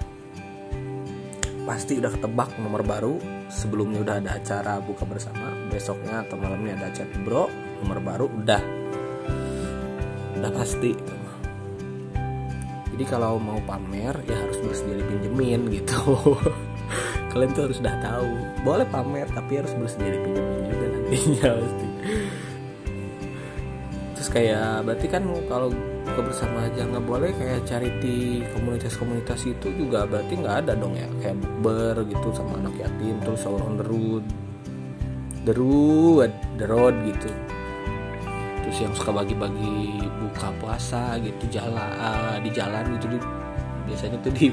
Pasti 1.63 2.03
udah 2.03 2.11
ketebak 2.11 2.51
nomor 2.59 2.83
baru 2.83 3.42
sebelumnya 3.53 4.01
udah 4.01 4.17
ada 4.25 4.41
acara 4.41 4.81
buka 4.81 5.05
bersama 5.05 5.53
besoknya 5.69 6.25
atau 6.25 6.41
malamnya 6.41 6.81
ada 6.81 6.89
chat 6.97 7.09
bro 7.21 7.53
nomor 7.85 8.01
baru 8.01 8.27
udah. 8.33 8.63
Udah 10.41 10.51
pasti. 10.57 10.97
Jadi 12.93 13.05
kalau 13.09 13.37
mau 13.37 13.61
pamer 13.69 14.17
ya 14.25 14.37
harus 14.37 14.57
bersedia 14.65 15.05
dipinjemin 15.05 15.69
gitu. 15.69 16.01
Kalian 17.33 17.53
tuh 17.53 17.69
harus 17.69 17.79
udah 17.81 17.97
tahu. 18.01 18.31
Boleh 18.65 18.87
pamer 18.89 19.29
tapi 19.29 19.61
harus 19.61 19.73
bersedia 19.77 20.17
dipinjemin 20.17 20.63
juga 20.73 20.87
nantinya 20.89 21.49
pasti. 21.61 21.87
Terus 24.17 24.29
kayak 24.33 24.89
berarti 24.89 25.07
kan 25.13 25.23
kalau 25.49 25.69
buka 26.13 26.29
bersama 26.29 26.69
aja 26.69 26.85
nggak 26.85 27.09
boleh 27.09 27.33
kayak 27.41 27.65
charity 27.65 28.45
komunitas-komunitas 28.53 29.49
itu 29.49 29.73
juga 29.73 30.05
berarti 30.05 30.45
nggak 30.45 30.57
ada 30.61 30.77
dong 30.77 30.93
ya 30.93 31.09
kayak 31.25 31.41
bukber 31.41 32.05
gitu 32.05 32.29
sama 32.37 32.61
anak 32.61 32.77
yatim 32.77 33.17
terus 33.25 33.41
sahur 33.41 33.65
on 33.65 33.81
the 33.81 33.87
road. 33.89 34.25
The 35.49 35.57
road 35.57 36.31
the 36.61 36.69
road 36.69 36.93
gitu. 37.09 37.33
Terus 38.61 38.77
yang 38.77 38.93
suka 38.93 39.25
bagi-bagi 39.25 40.05
buka 40.21 40.53
puasa 40.61 41.17
gitu 41.17 41.49
jalan 41.49 42.45
di 42.45 42.51
jalan 42.53 42.85
gitu 43.01 43.17
di, 43.17 43.19
biasanya 43.89 44.21
tuh 44.21 44.33
di 44.37 44.53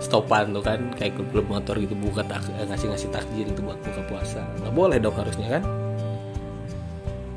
stopan 0.00 0.56
tuh 0.56 0.64
kan 0.64 0.88
kayak 0.96 1.20
klub 1.28 1.44
motor 1.52 1.76
gitu 1.76 1.92
buka 2.00 2.24
tak 2.24 2.40
ngasih 2.48 2.88
ngasih 2.88 3.12
takjil 3.12 3.44
itu 3.44 3.60
buat 3.60 3.76
buka 3.84 4.00
puasa. 4.08 4.40
Nggak 4.64 4.72
boleh 4.72 4.96
dong 4.96 5.16
harusnya 5.20 5.60
kan. 5.60 5.62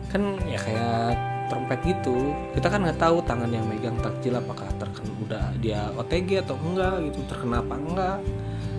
Kan 0.07 0.21
ya 0.47 0.55
kayak 0.55 1.26
trompet 1.47 1.79
gitu 1.83 2.35
kita 2.53 2.67
kan 2.67 2.83
nggak 2.83 2.99
tahu 2.99 3.23
tangan 3.23 3.51
yang 3.51 3.65
megang 3.67 3.95
takjil 4.03 4.35
apakah 4.35 4.67
terkena 4.77 5.11
udah 5.27 5.45
dia 5.59 5.91
OTG 5.99 6.47
atau 6.47 6.55
enggak 6.63 7.03
gitu 7.11 7.19
terkena 7.27 7.59
apa 7.59 7.75
enggak. 7.75 8.17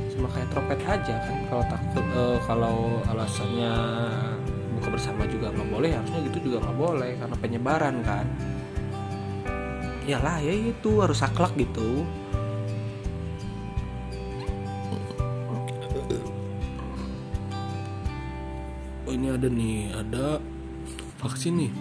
Sama 0.08 0.28
kayak 0.32 0.48
trompet 0.50 0.80
aja 0.88 1.14
kan 1.28 1.36
kalau 1.52 1.64
takut 1.68 2.06
uh, 2.16 2.38
kalau 2.48 2.76
alasannya 3.12 3.74
buka 4.80 4.88
bersama 4.96 5.28
juga 5.28 5.52
nggak 5.52 5.68
boleh 5.68 5.90
harusnya 5.92 6.20
gitu 6.32 6.38
juga 6.48 6.64
nggak 6.64 6.78
boleh 6.80 7.12
karena 7.20 7.36
penyebaran 7.36 7.96
kan. 8.00 8.26
Iyalah 10.08 10.40
ya 10.40 10.54
itu 10.56 10.90
harus 11.04 11.20
akhlak 11.20 11.52
gitu. 11.60 12.08
Oh 19.04 19.12
ini 19.12 19.28
ada 19.32 19.48
nih 19.48 19.92
ada 19.92 20.40
vaksin 21.20 21.60
nih 21.60 21.72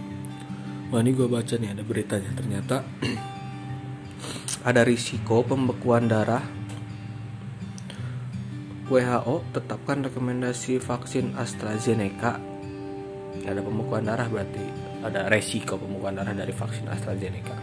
wah 0.89 0.99
ini 1.03 1.11
gue 1.11 1.27
baca 1.27 1.55
nih 1.55 1.71
ada 1.75 1.83
beritanya. 1.83 2.31
Ternyata 2.35 2.83
ada 4.69 4.81
risiko 4.87 5.43
pembekuan 5.43 6.07
darah. 6.07 6.43
WHO 8.87 9.43
tetapkan 9.51 10.07
rekomendasi 10.07 10.79
vaksin 10.79 11.35
AstraZeneca. 11.35 12.39
Ada 13.47 13.59
pembekuan 13.63 14.07
darah 14.07 14.27
berarti 14.31 14.63
ada 15.03 15.27
resiko 15.27 15.75
pembekuan 15.75 16.15
darah 16.15 16.31
dari 16.31 16.55
vaksin 16.55 16.87
AstraZeneca. 16.87 17.55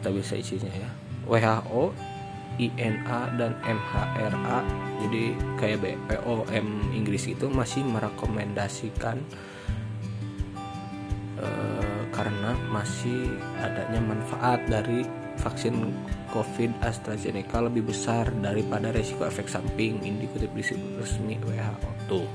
Kita 0.00 0.08
bisa 0.12 0.34
isinya 0.36 0.72
ya. 0.72 0.90
WHO 1.28 1.92
INA 2.56 3.36
dan 3.36 3.52
MHRA 3.60 4.58
jadi 5.04 5.24
kayak 5.60 5.78
BPOM 5.84 6.96
Inggris 6.96 7.28
itu 7.28 7.52
masih 7.52 7.84
merekomendasikan 7.84 9.20
karena 12.26 12.58
masih 12.74 13.38
adanya 13.62 14.02
manfaat 14.02 14.58
dari 14.66 15.06
vaksin 15.38 15.94
COVID 16.34 16.82
AstraZeneca 16.82 17.62
lebih 17.62 17.86
besar 17.86 18.34
daripada 18.42 18.90
resiko 18.90 19.22
efek 19.22 19.46
samping 19.46 20.02
ini 20.02 20.26
dikutip 20.26 20.50
di 20.50 20.58
situs 20.66 21.22
resmi 21.22 21.38
WHO 21.38 21.90
tuh. 22.10 22.26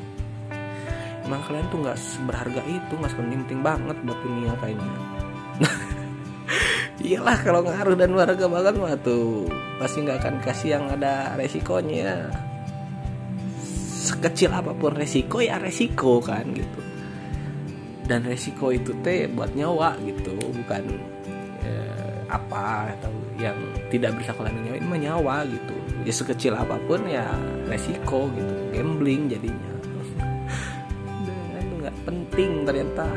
Emang 1.27 1.43
kalian 1.43 1.67
tuh 1.67 1.83
nggak 1.83 1.99
berharga 2.23 2.61
itu 2.71 2.93
nggak 2.95 3.13
penting-penting 3.19 3.59
banget 3.59 3.97
buat 4.07 4.19
dunia 4.23 4.55
kayaknya. 4.63 5.01
Iyalah 7.11 7.37
kalau 7.43 7.61
ngaruh 7.67 7.95
dan 7.99 8.15
berharga 8.15 8.47
banget 8.47 8.73
mah 8.79 8.95
tuh 8.95 9.43
pasti 9.75 10.07
nggak 10.07 10.23
akan 10.23 10.35
kasih 10.39 10.69
yang 10.79 10.85
ada 10.87 11.35
resikonya. 11.35 12.31
Sekecil 14.07 14.55
apa 14.55 14.71
pun 14.71 14.95
resiko 14.95 15.43
ya 15.43 15.59
resiko 15.59 16.23
kan 16.23 16.47
gitu 16.55 16.90
dan 18.05 18.25
resiko 18.25 18.71
itu 18.73 18.93
teh 19.05 19.27
buat 19.29 19.53
nyawa 19.53 19.95
gitu 20.05 20.33
bukan 20.33 20.83
eh, 21.63 22.15
apa 22.31 22.91
atau 22.97 23.11
yang 23.37 23.57
tidak 23.93 24.17
bisa 24.17 24.33
kalian 24.37 24.61
nyawa 24.65 24.77
ini 24.77 24.87
mah 24.87 24.99
nyawa 24.99 25.35
gitu. 25.49 25.75
Ya 26.01 26.13
sekecil 26.13 26.57
apa 26.57 26.81
pun 26.89 27.05
ya 27.05 27.29
resiko 27.69 28.29
gitu 28.33 28.53
gambling 28.73 29.29
jadinya. 29.29 29.71
Itu 31.61 31.75
nggak 31.81 31.93
penting 32.07 32.65
ternyata. 32.65 33.05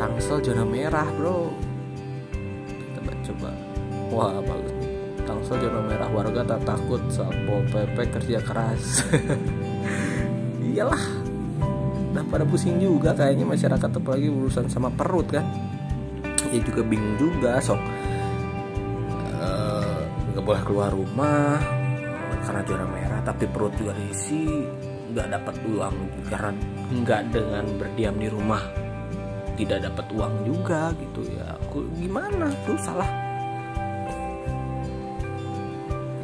Tangsel 0.00 0.40
zona 0.44 0.64
merah 0.64 1.08
bro. 1.16 1.52
Coba 2.96 3.12
coba 3.24 3.50
Wah 4.12 4.38
bagus 4.44 4.73
Tangsel 5.44 5.68
zona 5.68 5.84
merah 5.84 6.08
warga 6.08 6.40
tak 6.40 6.64
takut 6.64 7.04
Satpol 7.12 7.68
PP 7.68 8.16
kerja 8.16 8.40
keras. 8.40 9.04
Iyalah. 10.72 11.04
Udah 12.16 12.24
pada 12.32 12.48
pusing 12.48 12.80
juga 12.80 13.12
kayaknya 13.12 13.52
masyarakat 13.52 13.92
apalagi 13.92 14.32
urusan 14.32 14.72
sama 14.72 14.88
perut 14.88 15.28
kan. 15.28 15.44
Ya 16.48 16.64
juga 16.64 16.80
bingung 16.88 17.20
juga 17.20 17.60
sok. 17.60 17.76
Eh, 19.36 20.00
nggak 20.32 20.44
boleh 20.48 20.62
keluar 20.64 20.88
rumah 20.96 21.60
karena 22.48 22.64
zona 22.64 22.88
merah 22.88 23.20
tapi 23.20 23.44
perut 23.44 23.76
juga 23.76 23.92
diisi 24.00 24.48
nggak 25.12 25.28
dapat 25.28 25.54
uang 25.68 25.96
karena 26.32 26.50
nggak 26.88 27.22
dengan 27.36 27.64
berdiam 27.76 28.16
di 28.16 28.32
rumah 28.32 28.64
tidak 29.60 29.92
dapat 29.92 30.08
uang 30.08 30.48
juga 30.48 30.88
gitu 30.96 31.20
ya. 31.36 31.52
Aku 31.68 31.84
gimana? 32.00 32.48
Tuh 32.64 32.80
salah 32.80 33.23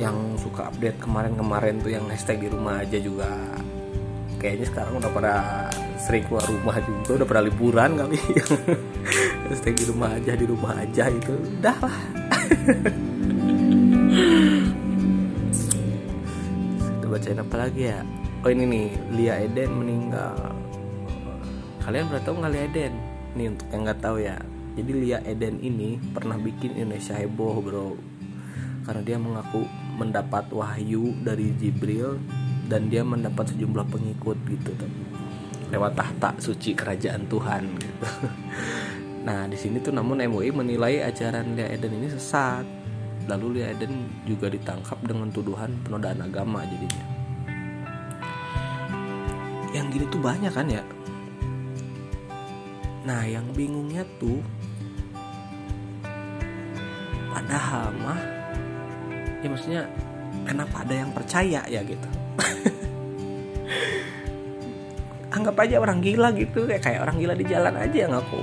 yang 0.00 0.40
suka 0.40 0.72
update 0.72 0.96
kemarin-kemarin 0.96 1.76
tuh 1.84 1.92
yang 1.92 2.08
hashtag 2.08 2.48
di 2.48 2.48
rumah 2.48 2.80
aja 2.80 2.96
juga. 2.96 3.28
Kayaknya 4.40 4.66
sekarang 4.72 4.96
udah 4.96 5.12
pada 5.12 5.34
sering 6.00 6.24
keluar 6.24 6.40
rumah 6.48 6.80
juga 6.80 7.20
udah 7.20 7.28
pada 7.28 7.44
liburan 7.44 8.00
kali. 8.00 8.16
Hashtag 9.52 9.76
di 9.76 9.84
rumah 9.92 10.16
aja 10.16 10.32
di 10.32 10.48
rumah 10.48 10.72
aja 10.80 11.04
itu 11.12 11.36
udah 11.36 11.76
lah. 11.84 12.00
Kita 16.96 17.06
bacain 17.12 17.44
apa 17.44 17.56
lagi 17.60 17.92
ya? 17.92 18.00
Oh 18.40 18.48
ini 18.48 18.64
nih 18.64 18.88
Lia 19.12 19.44
Eden 19.44 19.70
meninggal. 19.76 20.56
Kalian 21.84 22.08
pernah 22.08 22.24
tahu 22.24 22.40
nggak 22.40 22.52
Lia 22.56 22.64
Eden? 22.72 22.92
Nih 23.36 23.52
untuk 23.52 23.68
yang 23.68 23.84
nggak 23.84 24.00
tahu 24.00 24.16
ya. 24.24 24.40
Jadi 24.80 24.92
Lia 24.96 25.20
Eden 25.28 25.60
ini 25.60 26.00
pernah 26.00 26.40
bikin 26.40 26.80
Indonesia 26.80 27.12
heboh 27.12 27.60
bro. 27.60 27.92
Karena 28.88 29.04
dia 29.04 29.20
mengaku 29.20 29.68
mendapat 30.00 30.48
wahyu 30.48 31.12
dari 31.20 31.52
Jibril 31.60 32.16
dan 32.72 32.88
dia 32.88 33.04
mendapat 33.04 33.52
sejumlah 33.52 33.84
pengikut 33.92 34.40
gitu 34.48 34.72
tuh 34.72 34.88
lewat 35.70 35.92
tahta 35.94 36.34
suci 36.40 36.74
kerajaan 36.74 37.28
Tuhan 37.28 37.62
gitu. 37.78 38.06
Nah 39.20 39.44
di 39.44 39.52
sini 39.52 39.76
tuh 39.84 39.92
namun 39.92 40.16
MUI 40.32 40.48
menilai 40.48 41.04
ajaran 41.04 41.52
Lia 41.52 41.68
Eden 41.68 41.92
ini 41.92 42.08
sesat. 42.08 42.64
Lalu 43.28 43.60
Lia 43.60 43.76
Eden 43.76 44.08
juga 44.24 44.48
ditangkap 44.48 44.96
dengan 45.04 45.28
tuduhan 45.28 45.76
penodaan 45.84 46.24
agama 46.24 46.64
jadinya. 46.64 47.04
Yang 49.76 49.86
gini 49.92 50.04
tuh 50.08 50.22
banyak 50.24 50.52
kan 50.56 50.66
ya. 50.72 50.80
Nah 53.04 53.22
yang 53.28 53.44
bingungnya 53.52 54.08
tuh 54.16 54.40
padahal 57.28 57.92
mah 58.00 58.39
ya 59.40 59.48
maksudnya 59.48 59.88
kenapa 60.44 60.84
ada 60.84 60.94
yang 60.94 61.10
percaya 61.12 61.60
ya 61.66 61.80
gitu? 61.84 62.08
Anggap 65.36 65.56
aja 65.62 65.78
orang 65.78 66.02
gila 66.02 66.34
gitu 66.34 66.66
kayak 66.66 66.82
kayak 66.82 67.00
orang 67.06 67.16
gila 67.18 67.34
di 67.38 67.44
jalan 67.46 67.74
aja 67.76 68.08
ngaku. 68.10 68.42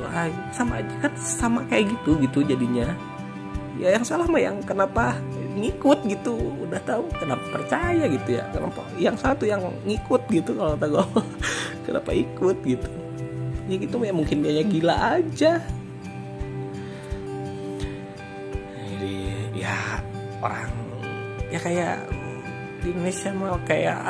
Wah, 0.00 0.32
sama 0.56 0.80
aja 0.80 0.94
kan 1.04 1.12
sama 1.18 1.60
kayak 1.68 1.92
gitu 1.92 2.16
gitu 2.24 2.40
jadinya. 2.44 2.96
Ya 3.76 3.96
yang 3.96 4.04
salah 4.04 4.28
mah 4.28 4.40
yang 4.40 4.60
kenapa 4.64 5.16
ngikut 5.56 6.04
gitu 6.08 6.36
udah 6.68 6.80
tahu 6.84 7.04
kenapa 7.20 7.44
percaya 7.52 8.04
gitu 8.08 8.40
ya. 8.40 8.44
Kenapa 8.48 8.80
yang 8.96 9.16
satu 9.20 9.44
yang 9.44 9.60
ngikut 9.84 10.24
gitu 10.32 10.56
kalau 10.56 10.76
gue 10.76 11.04
kenapa 11.86 12.10
ikut 12.16 12.56
gitu? 12.64 12.90
Ya 13.68 13.76
gitu 13.76 13.94
ya 14.02 14.12
mungkin 14.16 14.42
dia 14.42 14.64
gila 14.64 15.20
aja 15.20 15.60
orang. 20.40 20.72
Ya 21.52 21.58
kayak 21.60 22.08
di 22.80 22.92
Indonesia 22.92 23.30
mah 23.36 23.60
kayak 23.68 24.00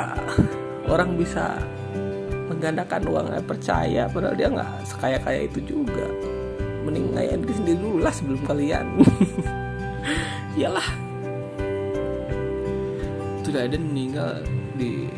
orang 0.93 1.19
bisa 1.19 1.59
menggandakan 2.51 3.07
uang 3.07 3.25
nggak 3.31 3.47
percaya 3.47 4.11
padahal 4.11 4.35
dia 4.35 4.47
nggak 4.51 4.71
sekaya 4.87 5.17
kaya 5.19 5.47
itu 5.47 5.59
juga. 5.63 6.07
Mending 6.81 7.13
ngayain 7.13 7.39
diri 7.45 7.53
sendiri 7.53 7.77
dulu 7.77 7.97
lah 8.01 8.13
sebelum 8.13 8.41
kalian. 8.47 8.85
Iyalah. 10.57 10.89
Sudah 13.45 13.67
ada 13.67 13.77
meninggal 13.77 14.41
di 14.79 15.11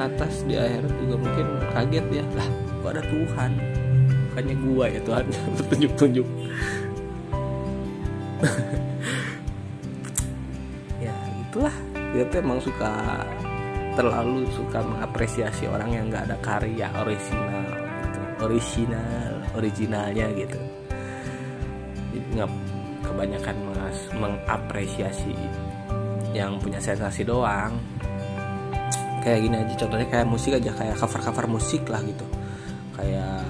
atas 0.00 0.46
di 0.48 0.56
akhirat 0.56 0.94
juga 1.04 1.14
mungkin 1.20 1.46
kaget 1.76 2.06
ya. 2.08 2.24
Lah 2.38 2.48
kok 2.80 2.90
ada 2.96 3.02
Tuhan? 3.04 3.50
Bukannya 4.30 4.56
gua 4.62 4.84
ya 4.86 5.00
Tuhan 5.02 5.24
tunjuk-tunjuk 5.74 6.26
dia 12.10 12.24
tuh 12.26 12.38
emang 12.42 12.58
suka 12.58 13.22
terlalu 13.94 14.46
suka 14.54 14.82
mengapresiasi 14.82 15.66
orang 15.66 15.90
yang 15.94 16.04
nggak 16.10 16.30
ada 16.30 16.36
karya 16.42 16.88
original 17.02 17.66
gitu. 18.06 18.20
original 18.46 19.32
originalnya 19.54 20.26
gitu. 20.34 20.58
Jadi 22.10 22.26
nggak 22.38 22.50
kebanyakan 23.06 23.56
mengapresiasi 24.14 25.34
yang 26.30 26.58
punya 26.62 26.78
sensasi 26.78 27.26
doang. 27.26 27.74
Kayak 29.20 29.38
gini 29.44 29.56
aja 29.60 29.74
contohnya 29.84 30.06
kayak 30.08 30.26
musik 30.26 30.56
aja 30.56 30.70
kayak 30.72 30.96
cover 30.96 31.20
cover 31.20 31.46
musik 31.50 31.82
lah 31.90 32.00
gitu. 32.02 32.26
Kayak 32.96 33.44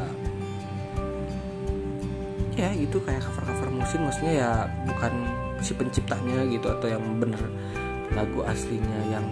ya 2.59 2.69
gitu 2.77 2.99
kayak 3.01 3.25
cover 3.25 3.45
cover 3.49 3.69
musik 3.73 3.99
maksudnya 4.03 4.33
ya 4.37 4.51
bukan 4.85 5.13
si 5.65 5.73
penciptanya 5.73 6.45
gitu 6.51 6.69
atau 6.69 6.89
yang 6.93 7.05
bener 7.17 7.41
lagu 8.15 8.43
aslinya 8.43 9.01
yang 9.11 9.27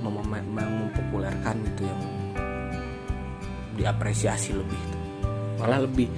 mem- 0.00 0.28
mem- 0.28 0.76
mempopulerkan 0.88 1.56
gitu 1.72 1.82
yang 1.86 2.00
diapresiasi 3.78 4.56
lebih 4.58 4.80
tuh. 4.90 5.02
malah 5.58 5.82
lebih 5.82 6.10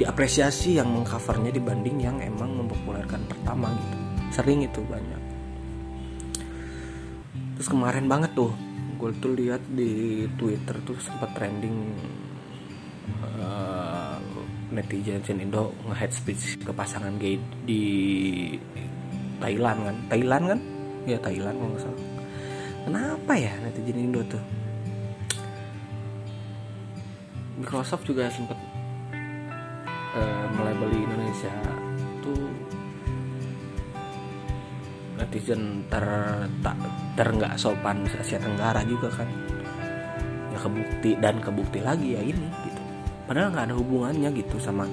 diapresiasi 0.00 0.80
yang 0.80 0.88
mengcovernya 0.88 1.52
dibanding 1.52 2.00
yang 2.00 2.16
emang 2.24 2.64
mempopulerkan 2.64 3.20
pertama 3.28 3.68
gitu. 3.76 3.96
Sering 4.32 4.64
itu 4.64 4.80
banyak. 4.88 5.22
Terus 7.60 7.68
kemarin 7.68 8.08
banget 8.08 8.32
tuh 8.32 8.52
gue 8.96 9.12
tuh 9.20 9.32
lihat 9.36 9.60
di 9.68 10.24
Twitter 10.40 10.76
tuh 10.84 10.96
sempat 11.00 11.36
trending 11.36 11.92
eh, 13.20 14.16
netizen 14.72 15.40
Indo 15.40 15.76
nge-head 15.88 16.12
speech 16.16 16.64
ke 16.64 16.72
pasangan 16.72 17.20
gay 17.20 17.36
di 17.68 17.82
Thailand 19.40 19.78
kan. 19.84 19.96
Thailand 20.08 20.44
kan 20.56 20.60
ya 21.08 21.18
Thailand 21.20 21.56
kalau 21.56 21.70
nggak 21.72 21.82
salah. 21.84 22.02
Kenapa 22.80 23.32
ya 23.36 23.52
netizen 23.60 23.98
Indo 24.00 24.20
tuh? 24.24 24.42
Microsoft 27.60 28.08
juga 28.08 28.32
sempat 28.32 28.56
uh, 30.16 30.46
melabeli 30.56 31.04
Indonesia 31.04 31.52
tuh 32.24 32.48
netizen 35.20 35.84
ter 35.92 36.04
tak 36.64 36.76
ter 37.20 37.28
nggak 37.28 37.60
sopan 37.60 38.08
Asia 38.08 38.40
Tenggara 38.40 38.80
juga 38.88 39.12
kan. 39.12 39.28
Ya 40.50 40.58
kebukti 40.58 41.10
dan 41.20 41.36
kebukti 41.44 41.84
lagi 41.84 42.16
ya 42.16 42.24
ini 42.24 42.48
gitu. 42.64 42.80
Padahal 43.28 43.52
nggak 43.52 43.66
ada 43.70 43.76
hubungannya 43.76 44.28
gitu 44.34 44.56
sama 44.56 44.88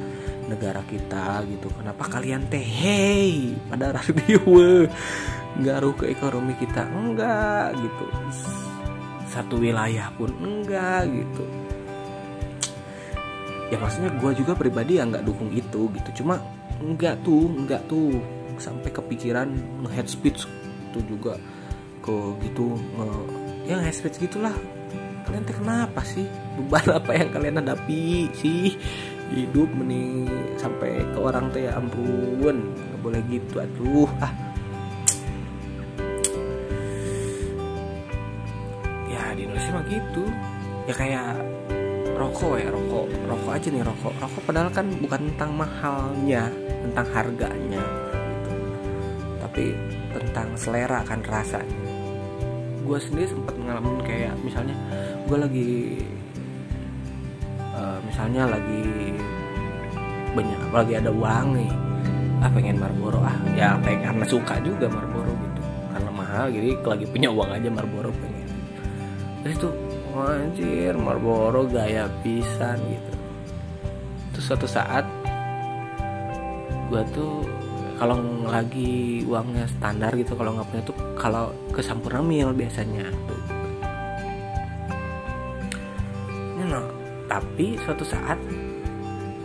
negara 0.48 0.82
kita 0.88 1.44
gitu. 1.52 1.68
Kenapa 1.76 2.08
kalian 2.08 2.48
teh 2.48 2.64
hey 2.64 3.54
pada 3.68 3.92
radio 3.94 4.40
ngaruh 5.60 5.94
ke 6.00 6.10
ekonomi 6.12 6.56
kita? 6.58 6.88
Enggak 6.88 7.76
gitu. 7.78 8.06
Satu 9.28 9.60
wilayah 9.60 10.10
pun 10.16 10.32
enggak 10.40 11.06
gitu. 11.12 11.44
Ya 13.68 13.78
maksudnya 13.78 14.16
gue 14.16 14.32
juga 14.40 14.56
pribadi 14.56 14.98
ya 14.98 15.04
nggak 15.04 15.28
dukung 15.28 15.52
itu 15.52 15.92
gitu. 15.92 16.24
Cuma 16.24 16.40
enggak 16.80 17.20
tuh 17.22 17.52
enggak 17.52 17.84
tuh. 17.92 18.16
Sampai 18.58 18.90
kepikiran 18.90 19.54
nge-head 19.86 20.10
speech 20.10 20.50
tuh 20.90 21.04
juga 21.06 21.38
ke 22.02 22.16
gitu 22.42 22.74
nge, 22.74 23.08
ya 23.70 23.78
nge-head 23.78 23.94
speech 23.94 24.18
gitulah. 24.18 24.56
Kalian 25.30 25.46
teh 25.46 25.54
kenapa 25.54 26.02
sih? 26.02 26.26
Beban 26.58 26.90
apa 26.90 27.12
yang 27.14 27.30
kalian 27.30 27.62
hadapi 27.62 28.34
sih 28.34 28.74
hidup 29.28 29.70
mending 29.76 30.28
sampai 30.56 31.04
ke 31.04 31.20
orang 31.20 31.52
teh 31.52 31.68
ya 31.68 31.76
ampun 31.76 32.72
boleh 33.04 33.20
gitu 33.28 33.60
aduh 33.60 34.10
ah. 34.24 34.34
Ya 39.08 39.36
di 39.36 39.48
Indonesia 39.48 39.72
mah 39.76 39.86
gitu. 39.88 40.24
Ya 40.88 40.94
kayak 40.96 41.36
rokok 42.18 42.58
ya 42.58 42.70
rokok 42.72 43.06
rokok 43.28 43.52
aja 43.52 43.68
nih 43.68 43.84
rokok. 43.84 44.14
Rokok 44.18 44.42
padahal 44.48 44.70
kan 44.72 44.88
bukan 45.04 45.22
tentang 45.34 45.52
mahalnya 45.56 46.44
tentang 46.88 47.08
harganya. 47.12 47.84
Gitu. 47.84 48.16
tapi 49.38 49.74
tentang 50.14 50.54
selera 50.54 51.02
kan 51.02 51.20
rasanya. 51.26 51.92
Gue 52.86 53.00
sendiri 53.02 53.28
sempat 53.32 53.56
ngalamin 53.58 54.00
kayak 54.06 54.36
misalnya 54.46 54.76
gue 55.28 55.38
lagi 55.38 55.72
misalnya 58.08 58.48
lagi 58.48 59.14
banyak 60.34 60.62
lagi 60.72 60.94
ada 60.98 61.12
uang 61.12 61.48
nih 61.60 61.72
ah 62.42 62.50
pengen 62.54 62.78
Marlboro 62.80 63.20
ah 63.26 63.38
ya 63.58 63.76
pengen 63.82 64.14
karena 64.14 64.26
suka 64.26 64.56
juga 64.62 64.86
Marlboro 64.88 65.34
gitu 65.34 65.62
karena 65.92 66.12
mahal 66.14 66.46
jadi 66.54 66.70
lagi 66.86 67.06
punya 67.10 67.30
uang 67.34 67.50
aja 67.52 67.68
Marlboro 67.70 68.10
pengen 68.16 68.48
terus 69.44 69.54
itu 69.60 69.70
anjir 70.18 70.94
Marlboro 70.98 71.70
gaya 71.70 72.10
pisan 72.26 72.78
gitu 72.88 73.12
terus 74.34 74.46
suatu 74.50 74.68
saat 74.70 75.06
gue 76.88 77.04
tuh 77.12 77.44
kalau 77.98 78.22
lagi 78.46 79.26
uangnya 79.26 79.66
standar 79.66 80.14
gitu 80.14 80.38
kalau 80.38 80.54
nggak 80.54 80.68
punya 80.70 80.84
tuh 80.86 80.98
kalau 81.18 81.50
ke 81.74 81.82
Sampurna 81.82 82.22
Mil 82.22 82.54
biasanya 82.54 83.10
tuh. 83.26 83.57
Tapi 87.38 87.78
suatu 87.86 88.02
saat 88.02 88.42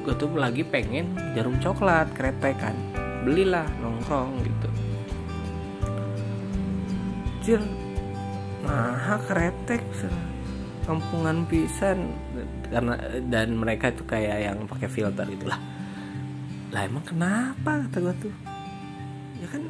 gue 0.00 0.14
tuh 0.16 0.32
lagi 0.32 0.64
pengen 0.64 1.12
jarum 1.36 1.60
coklat 1.60 2.08
kretek 2.16 2.56
kan. 2.56 2.72
Belilah 3.20 3.68
nongkrong 3.84 4.40
gitu. 4.40 4.68
Cil 7.44 7.62
nah 8.64 9.20
kretek 9.28 9.84
kampungan 10.88 11.44
pisan. 11.44 12.16
Karena 12.72 12.96
dan 13.28 13.60
mereka 13.60 13.92
itu 13.92 14.08
kayak 14.08 14.38
yang 14.40 14.64
pakai 14.64 14.88
filter 14.88 15.28
itulah 15.28 15.60
lah. 16.72 16.88
Emang 16.88 17.04
kenapa? 17.04 17.84
Kata 17.92 17.98
gue 18.00 18.14
tuh. 18.24 18.34
Ya 19.36 19.46
kan 19.52 19.62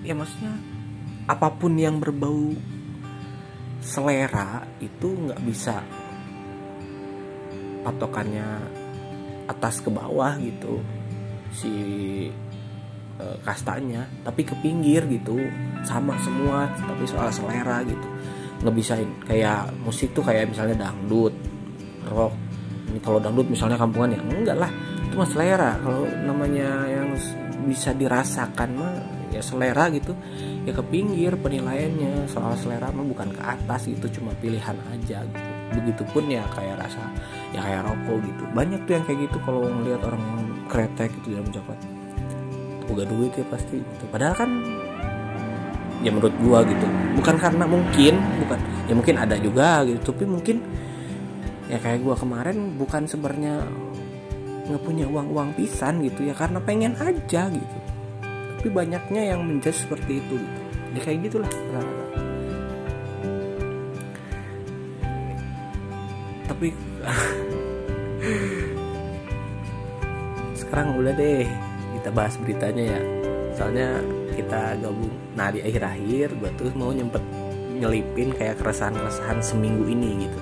ya 0.00 0.16
maksudnya 0.16 0.56
apa 1.28 1.52
pun 1.52 1.76
yang 1.76 2.00
berbau 2.00 2.56
selera 3.84 4.64
itu 4.80 5.12
nggak 5.28 5.44
bisa 5.44 5.84
patokannya 7.82 8.46
atas 9.50 9.82
ke 9.82 9.90
bawah 9.90 10.38
gitu 10.38 10.78
si 11.50 11.72
e, 13.18 13.24
kastanya 13.42 14.06
tapi 14.22 14.46
ke 14.46 14.54
pinggir 14.62 15.04
gitu. 15.10 15.36
Sama 15.82 16.14
semua 16.22 16.70
tapi 16.78 17.04
soal 17.08 17.32
selera 17.34 17.82
gitu. 17.82 18.08
Ngebisain 18.62 19.08
kayak 19.26 19.72
musik 19.82 20.12
tuh 20.12 20.22
kayak 20.22 20.52
misalnya 20.52 20.86
dangdut 20.86 21.34
rock. 22.08 22.34
Ini 22.90 22.98
kalau 23.02 23.18
dangdut 23.18 23.50
misalnya 23.50 23.80
kampungan 23.80 24.14
ya 24.14 24.20
enggak 24.22 24.56
lah. 24.60 24.70
Itu 25.08 25.18
mah 25.18 25.28
selera. 25.28 25.80
Kalau 25.82 26.06
namanya 26.22 26.86
yang 26.86 27.16
bisa 27.66 27.96
dirasakan 27.96 28.70
mah 28.76 28.92
ya 29.34 29.42
selera 29.42 29.90
gitu. 29.90 30.14
Ya 30.68 30.76
ke 30.76 30.84
pinggir 30.84 31.34
penilaiannya 31.40 32.28
soal 32.28 32.54
selera 32.60 32.92
mah 32.92 33.02
bukan 33.02 33.32
ke 33.32 33.42
atas 33.42 33.88
gitu 33.88 34.20
cuma 34.20 34.36
pilihan 34.38 34.76
aja 34.92 35.24
gitu 35.24 35.59
begitupun 35.70 36.26
ya 36.30 36.42
kayak 36.50 36.82
rasa 36.82 37.02
ya 37.54 37.62
kayak 37.62 37.86
rokok 37.86 38.18
gitu. 38.26 38.42
Banyak 38.52 38.80
tuh 38.86 38.92
yang 38.98 39.04
kayak 39.06 39.18
gitu 39.30 39.38
kalau 39.46 39.62
ngelihat 39.66 40.02
orang 40.06 40.22
kretek 40.66 41.10
gitu 41.22 41.38
dalam 41.38 41.48
coklat. 41.50 41.80
Udah 42.90 43.06
duit 43.06 43.32
ya 43.38 43.46
pasti 43.46 43.78
gitu. 43.78 44.04
Padahal 44.10 44.34
kan 44.34 44.50
ya 46.02 46.10
menurut 46.10 46.34
gua 46.42 46.66
gitu. 46.66 46.86
Bukan 47.18 47.36
karena 47.38 47.64
mungkin 47.66 48.14
bukan. 48.46 48.58
Ya 48.90 48.94
mungkin 48.98 49.16
ada 49.18 49.36
juga 49.38 49.86
gitu. 49.86 50.10
Tapi 50.10 50.24
mungkin 50.26 50.56
ya 51.70 51.78
kayak 51.78 52.02
gua 52.02 52.18
kemarin 52.18 52.74
bukan 52.74 53.06
sebenarnya 53.06 53.62
nggak 54.70 54.82
punya 54.86 55.06
uang 55.06 55.30
uang 55.30 55.50
pisan 55.54 56.02
gitu 56.02 56.26
ya. 56.26 56.34
Karena 56.34 56.58
pengen 56.58 56.98
aja 56.98 57.46
gitu. 57.50 57.78
Tapi 58.58 58.68
banyaknya 58.68 59.34
yang 59.34 59.46
menjadi 59.46 59.72
seperti 59.86 60.20
itu 60.20 60.34
gitu. 60.36 60.60
Ya 60.90 61.00
kayak 61.06 61.18
gitulah 61.30 61.50
tapi 66.60 66.76
sekarang 70.60 71.00
udah 71.00 71.16
deh 71.16 71.48
kita 71.96 72.08
bahas 72.12 72.36
beritanya 72.36 72.84
ya. 72.84 73.00
Soalnya 73.56 74.04
kita 74.36 74.76
gabung. 74.76 75.08
Nah 75.40 75.48
di 75.56 75.64
akhir-akhir 75.64 76.36
gue 76.36 76.50
tuh 76.60 76.68
mau 76.76 76.92
nyempet 76.92 77.24
nyelipin 77.80 78.36
kayak 78.36 78.60
keresahan-keresahan 78.60 79.40
seminggu 79.40 79.88
ini 79.88 80.28
gitu. 80.28 80.40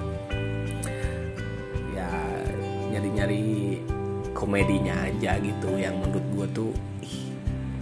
Ya 1.95 2.11
nyari-nyari 2.91 3.79
komedinya 4.35 4.99
aja 5.07 5.39
gitu. 5.39 5.71
Yang 5.79 6.03
menurut 6.03 6.27
gue 6.35 6.47
tuh 6.51 6.71
ih 7.07 7.31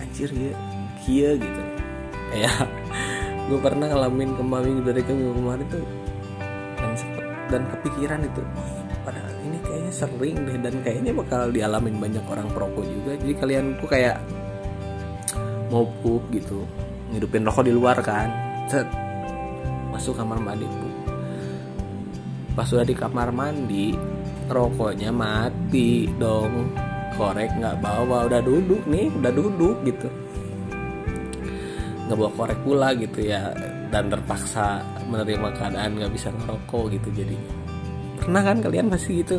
anjir 0.05 0.29
ya 0.29 0.53
kia 1.09 1.31
gitu. 1.40 1.62
Kayak 2.37 2.68
gue 3.49 3.59
pernah 3.64 3.88
ngalamin 3.88 4.37
kemarin 4.37 4.85
dari 4.85 5.01
kemarin 5.09 5.64
tuh 5.72 6.06
dan 7.47 7.63
kepikiran 7.71 8.21
itu 8.27 8.43
oh, 8.43 8.83
padahal 9.07 9.35
ini 9.47 9.59
kayaknya 9.63 9.93
sering 9.95 10.37
deh 10.47 10.57
dan 10.59 10.75
kayaknya 10.83 11.13
bakal 11.15 11.49
dialamin 11.51 11.97
banyak 11.99 12.25
orang 12.27 12.49
perokok 12.51 12.85
juga. 12.85 13.13
Jadi 13.19 13.35
kalian 13.39 13.65
tuh 13.79 13.89
kayak 13.89 14.17
mau 15.71 15.87
pup 16.03 16.23
gitu 16.31 16.67
ngidupin 17.15 17.47
rokok 17.47 17.65
di 17.67 17.73
luar 17.75 17.99
kan. 18.03 18.29
Set 18.67 18.89
masuk 19.95 20.19
kamar 20.19 20.43
mandi 20.43 20.67
pup 20.67 20.97
pas 22.57 22.73
udah 22.73 22.89
di 22.89 22.97
kamar 22.97 23.29
mandi 23.37 23.93
rokoknya 24.49 25.13
mati 25.13 26.09
dong. 26.17 26.73
Korek 27.17 27.49
nggak 27.61 27.81
bawa 27.81 28.29
udah 28.29 28.41
duduk 28.41 28.85
nih 28.89 29.13
udah 29.13 29.33
duduk 29.33 29.77
gitu. 29.85 30.09
Nggak 32.09 32.17
bawa 32.17 32.31
korek 32.33 32.59
pula 32.65 32.89
gitu 32.97 33.21
ya 33.25 33.53
dan 33.93 34.09
terpaksa 34.09 34.81
menerima 35.07 35.49
keadaan 35.55 35.90
nggak 35.99 36.12
bisa 36.12 36.29
ngerokok 36.35 36.85
gitu 36.99 37.09
jadi 37.23 37.37
pernah 38.16 38.42
kan 38.42 38.59
kalian 38.59 38.90
pasti 38.90 39.23
gitu 39.23 39.38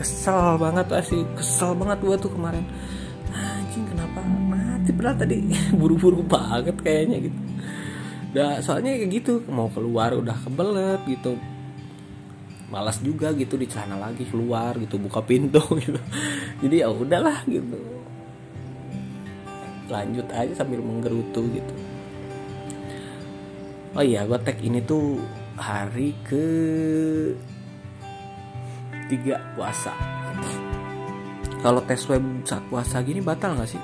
kesel 0.00 0.56
banget 0.56 0.86
pasti 0.88 1.20
kesel 1.36 1.76
banget 1.76 1.98
gua 2.00 2.16
tuh 2.16 2.32
kemarin. 2.32 2.64
Anjing 3.36 3.84
kenapa 3.84 4.24
mati? 4.24 4.90
Padahal 4.96 5.16
tadi 5.20 5.36
buru-buru 5.80 6.24
banget 6.24 6.76
kayaknya 6.80 7.28
gitu. 7.28 7.38
Udah 8.32 8.50
soalnya 8.64 8.96
kayak 8.96 9.10
gitu 9.20 9.44
mau 9.52 9.68
keluar 9.68 10.16
udah 10.16 10.36
kebelet 10.40 11.00
gitu. 11.04 11.36
Malas 12.70 13.02
juga 13.02 13.34
gitu 13.34 13.58
di 13.58 13.66
celana 13.66 13.98
lagi 13.98 14.24
keluar 14.30 14.78
gitu 14.78 14.96
buka 14.96 15.20
pintu 15.20 15.60
gitu. 15.84 16.00
Jadi 16.64 16.74
ya 16.80 16.88
udahlah 16.88 17.44
gitu. 17.44 17.76
Lanjut 19.90 20.26
aja 20.32 20.54
sambil 20.54 20.80
menggerutu 20.80 21.44
gitu 21.50 21.89
oh 23.96 24.04
iya 24.04 24.26
gue 24.26 24.38
tag 24.42 24.58
ini 24.62 24.78
tuh 24.84 25.18
hari 25.58 26.14
ke 26.26 26.44
tiga 29.10 29.42
puasa. 29.58 29.90
Kalau 31.60 31.84
tes 31.84 32.00
web 32.08 32.24
saat 32.46 32.64
puasa 32.70 33.02
gini 33.04 33.20
batal 33.20 33.58
nggak 33.58 33.70
sih? 33.70 33.82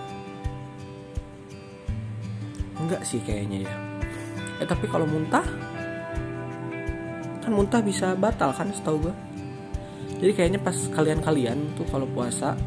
Enggak 2.80 3.02
sih 3.02 3.20
kayaknya 3.20 3.66
ya. 3.66 3.74
Eh 4.62 4.66
tapi 4.66 4.88
kalau 4.88 5.04
muntah 5.04 5.44
kan 7.46 7.54
muntah 7.54 7.78
bisa 7.78 8.18
batal 8.18 8.50
kan 8.50 8.74
setahu 8.74 9.06
gue 9.06 9.14
jadi 10.18 10.32
kayaknya 10.34 10.60
pas 10.66 10.74
kalian-kalian 10.74 11.78
tuh 11.78 11.86
kalau 11.86 12.02
puasa 12.10 12.58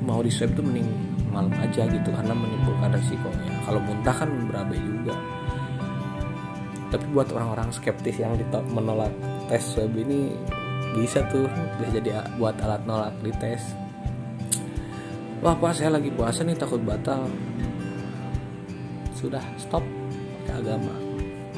mau 0.00 0.24
di 0.24 0.32
swab 0.32 0.56
tuh 0.56 0.64
mending 0.64 0.88
malam 1.28 1.52
aja 1.60 1.84
gitu 1.84 2.08
karena 2.08 2.32
menimbulkan 2.32 2.88
resiko 2.88 3.28
ya 3.28 3.52
kalau 3.68 3.84
muntah 3.84 4.16
kan 4.16 4.32
berabe 4.48 4.80
juga 4.80 5.12
tapi 6.92 7.08
buat 7.08 7.32
orang-orang 7.32 7.72
skeptis 7.72 8.20
yang 8.20 8.36
menolak 8.68 9.08
tes 9.48 9.64
swab 9.64 9.96
ini 9.96 10.36
bisa 10.92 11.24
tuh. 11.32 11.48
Bisa 11.80 11.88
jadi 11.96 12.20
buat 12.36 12.52
alat 12.60 12.84
nolak 12.84 13.16
di 13.24 13.32
tes. 13.40 13.64
Wah 15.40 15.56
pas 15.56 15.72
saya 15.72 15.96
lagi 15.96 16.12
puasa 16.12 16.44
nih 16.44 16.54
takut 16.54 16.84
batal. 16.84 17.32
Sudah 19.16 19.42
stop 19.56 19.82
ke 20.44 20.52
agama. 20.52 20.92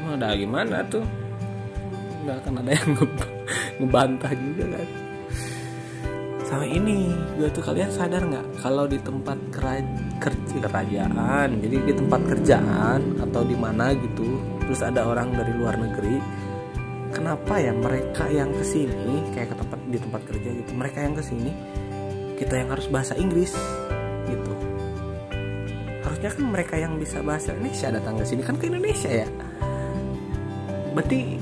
Ada 0.06 0.38
gimana 0.38 0.86
tuh? 0.86 1.02
Nggak 2.22 2.36
akan 2.46 2.54
ada 2.62 2.70
yang 2.70 2.90
ngebantah 3.82 4.32
juga 4.38 4.64
kan 4.78 5.13
sama 6.44 6.68
ini 6.68 7.08
gue 7.40 7.48
tuh 7.50 7.64
kalian 7.64 7.88
sadar 7.88 8.22
nggak? 8.24 8.60
Kalau 8.60 8.84
di 8.84 9.00
tempat 9.00 9.38
kerja. 9.50 9.82
Kerajaan. 10.54 11.60
Jadi 11.60 11.76
di 11.82 11.92
tempat 11.92 12.20
kerjaan 12.30 13.00
atau 13.20 13.42
di 13.42 13.58
mana 13.58 13.90
gitu 13.92 14.38
terus 14.64 14.80
ada 14.80 15.04
orang 15.04 15.34
dari 15.36 15.52
luar 15.52 15.76
negeri 15.76 16.16
kenapa 17.12 17.60
ya 17.60 17.70
mereka 17.76 18.26
yang 18.32 18.48
ke 18.50 18.64
sini 18.64 19.28
kayak 19.36 19.52
ke 19.52 19.56
tempat 19.60 19.80
di 19.86 19.98
tempat 20.00 20.22
kerja 20.24 20.48
gitu 20.50 20.72
mereka 20.72 20.98
yang 21.04 21.14
ke 21.14 21.22
sini 21.22 21.52
kita 22.34 22.54
yang 22.58 22.68
harus 22.74 22.90
bahasa 22.90 23.14
Inggris 23.14 23.54
gitu. 24.26 24.52
Harusnya 26.02 26.30
kan 26.34 26.44
mereka 26.50 26.74
yang 26.74 26.98
bisa 26.98 27.22
bahasa 27.22 27.54
Indonesia 27.54 27.88
datang 27.94 28.14
ke 28.18 28.24
sini 28.26 28.42
kan 28.42 28.56
ke 28.58 28.66
Indonesia 28.66 29.10
ya? 29.10 29.28
Berarti 30.96 31.38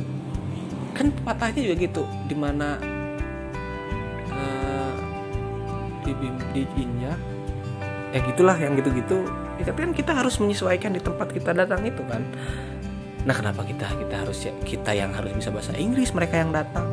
kan 0.93 1.09
patahnya 1.25 1.73
juga 1.73 1.77
gitu 1.81 2.03
di 2.29 2.37
mana 2.37 2.77
di 6.53 6.69
di 6.77 6.85
injak 6.85 7.19
ya 8.13 8.21
gitulah 8.21 8.57
yang 8.61 8.77
gitu-gitu. 8.77 9.25
Ya, 9.61 9.65
tapi 9.73 9.89
kan 9.89 9.93
kita 9.97 10.13
harus 10.13 10.37
menyesuaikan 10.37 10.93
di 10.93 11.01
tempat 11.01 11.33
kita 11.33 11.57
datang 11.57 11.81
itu 11.85 12.05
kan. 12.07 12.23
Nah 13.25 13.35
kenapa 13.35 13.65
kita 13.65 13.89
kita 13.89 14.15
harus 14.25 14.39
ya 14.45 14.53
kita 14.67 14.93
yang 14.93 15.15
harus 15.17 15.33
bisa 15.33 15.49
bahasa 15.49 15.73
Inggris 15.77 16.13
mereka 16.13 16.37
yang 16.41 16.53
datang? 16.53 16.85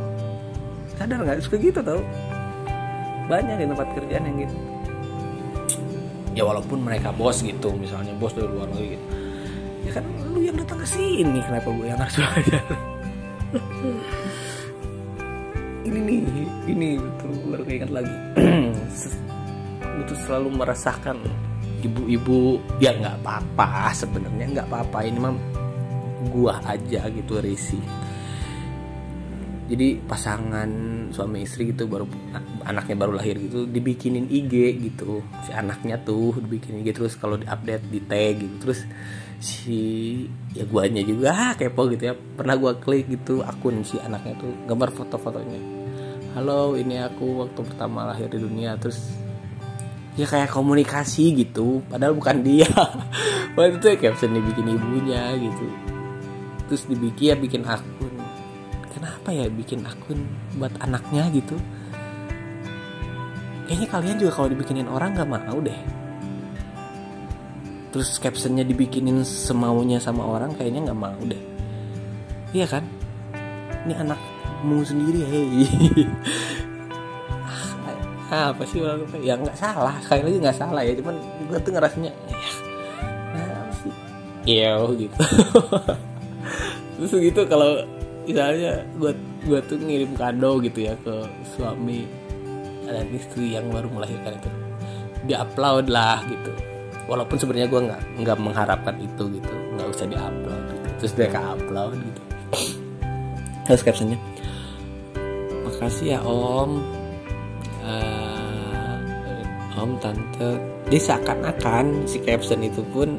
Sadar 0.95 1.19
nggak? 1.24 1.43
Suka 1.43 1.60
gitu 1.60 1.84
tau. 1.84 2.00
Banyak 3.28 3.62
di 3.62 3.65
tempat 3.67 3.88
kerjaan 3.93 4.24
yang 4.32 4.38
gitu. 4.48 4.56
Ya 6.38 6.43
walaupun 6.48 6.86
mereka 6.86 7.12
bos 7.12 7.43
gitu 7.43 7.76
misalnya 7.76 8.15
bos 8.15 8.32
dari 8.32 8.48
luar 8.48 8.72
negeri 8.72 8.95
gitu. 8.95 9.06
Ya 9.89 9.91
kan 10.00 10.04
lu 10.30 10.39
yang 10.43 10.56
datang 10.60 10.80
ke 10.84 10.88
sini 10.88 11.39
kenapa 11.41 11.67
gue 11.74 11.88
yang 11.88 12.00
harus 12.00 12.15
belajar? 12.15 12.63
Ini 15.80 16.06
nih 16.06 16.22
ini 16.69 17.02
betul 17.02 17.34
baru 17.50 17.63
keinget 17.65 17.89
lagi 17.89 18.13
itu 20.02 20.14
selalu 20.26 20.56
meresahkan 20.56 21.18
ibu-ibu. 21.84 22.60
Ya 22.80 22.96
nggak 22.96 23.24
apa-apa 23.24 23.92
sebenarnya 23.96 24.46
nggak 24.60 24.68
apa-apa. 24.72 24.98
Ini 25.06 25.20
mah 25.20 25.34
gua 26.32 26.60
aja 26.64 27.08
gitu 27.08 27.40
risi. 27.40 27.80
Jadi 29.70 30.02
pasangan 30.02 30.70
suami 31.14 31.46
istri 31.46 31.70
gitu 31.70 31.86
baru 31.86 32.10
anaknya 32.66 32.96
baru 32.98 33.22
lahir 33.22 33.38
gitu 33.38 33.70
dibikinin 33.70 34.26
IG 34.26 34.82
gitu. 34.82 35.22
Si 35.46 35.54
anaknya 35.54 36.02
tuh 36.02 36.42
dibikinin 36.42 36.82
IG 36.82 36.98
terus 36.98 37.14
kalau 37.14 37.38
diupdate 37.38 37.86
di 37.86 38.02
tag 38.02 38.42
gitu. 38.42 38.56
Terus 38.66 38.82
si 39.40 39.82
ya 40.58 40.66
guanya 40.66 41.06
juga 41.06 41.30
ah, 41.32 41.54
kepo 41.54 41.86
gitu 41.94 42.10
ya. 42.10 42.14
Pernah 42.18 42.56
gua 42.58 42.82
klik 42.82 43.14
gitu 43.14 43.46
akun 43.46 43.86
si 43.86 44.02
anaknya 44.02 44.42
tuh 44.42 44.52
gambar 44.66 44.90
foto-fotonya. 44.90 45.62
Halo 46.34 46.74
ini 46.74 46.98
aku 47.02 47.46
waktu 47.46 47.62
pertama 47.62 48.10
lahir 48.10 48.26
di 48.26 48.42
dunia. 48.42 48.74
Terus 48.82 49.19
ya 50.15 50.26
kayak 50.26 50.50
komunikasi 50.50 51.36
gitu. 51.36 51.84
Padahal 51.86 52.15
bukan 52.15 52.41
dia. 52.41 52.69
Waktu 53.58 53.78
itu 53.78 53.88
caption 54.00 54.34
dibikin 54.34 54.72
ibunya 54.72 55.36
gitu. 55.38 55.65
Terus 56.69 56.84
dibikin 56.88 57.26
ya 57.34 57.36
bikin 57.36 57.62
akun. 57.65 58.13
Kenapa 58.89 59.30
ya 59.30 59.45
bikin 59.52 59.86
akun 59.86 60.26
buat 60.58 60.74
anaknya 60.82 61.30
gitu? 61.34 61.58
Kayaknya 63.69 63.88
kalian 63.89 64.17
juga 64.17 64.32
kalau 64.34 64.50
dibikinin 64.50 64.89
orang 64.89 65.13
nggak 65.13 65.30
mau 65.30 65.58
deh. 65.62 65.80
Terus 67.89 68.22
captionnya 68.22 68.65
dibikinin 68.65 69.26
semaunya 69.26 69.98
sama 69.98 70.26
orang 70.26 70.54
kayaknya 70.58 70.89
nggak 70.89 71.00
mau 71.00 71.22
deh. 71.26 71.41
Iya 72.54 72.65
kan? 72.65 72.84
Ini 73.86 73.93
anakmu 73.93 74.82
sendiri 74.86 75.22
hei 75.26 75.65
apa 78.30 78.63
sih 78.70 78.80
ya 79.26 79.34
nggak 79.38 79.58
salah. 79.58 79.98
Sekali 80.06 80.22
lagi 80.30 80.38
nggak 80.42 80.58
salah 80.58 80.82
ya. 80.86 80.94
Cuman 80.98 81.15
gue 81.50 81.60
tuh 81.62 81.72
ngerasanya 81.74 82.12
ya 82.13 82.38
nah 83.34 83.70
sih? 83.74 83.94
Gitu. 85.06 85.18
Terus 87.00 87.12
gitu 87.15 87.42
kalau 87.50 87.82
misalnya 88.26 88.86
gue 88.98 89.12
gue 89.50 89.60
tuh 89.65 89.78
ngirim 89.82 90.12
kado 90.13 90.62
gitu 90.62 90.80
ya 90.86 90.94
ke 91.02 91.15
suami 91.58 92.06
dan 92.86 93.06
istri 93.13 93.54
yang 93.58 93.70
baru 93.74 93.89
melahirkan 93.89 94.38
itu. 94.38 94.50
Di 95.26 95.34
upload 95.34 95.89
lah 95.89 96.22
gitu. 96.30 96.52
Walaupun 97.10 97.42
sebenarnya 97.42 97.70
gue 97.70 97.82
nggak 97.89 98.02
nggak 98.22 98.38
mengharapkan 98.38 98.96
itu 99.02 99.24
gitu. 99.42 99.54
Nggak 99.78 99.88
usah 99.89 100.06
di 100.06 100.18
upload 100.18 100.63
gitu. 100.70 100.88
terus 101.00 101.13
dia 101.15 101.28
ke 101.32 101.39
upload 101.39 101.96
gitu. 101.98 102.22
Terus 103.70 103.86
captionnya 103.86 104.18
makasih 105.80 106.18
ya 106.18 106.20
om 106.28 106.99
om 109.80 109.96
tante. 110.04 110.60
Dia 110.89 111.02
seakan-akan 111.02 112.10
si 112.10 112.20
caption 112.22 112.65
itu 112.65 112.84
pun 112.92 113.15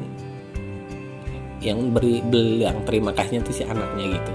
yang 1.61 1.93
beri 1.93 2.21
beli 2.25 2.65
yang 2.65 2.81
terima 2.85 3.13
kasihnya 3.13 3.45
tuh 3.45 3.53
si 3.53 3.63
anaknya 3.65 4.17
gitu. 4.17 4.33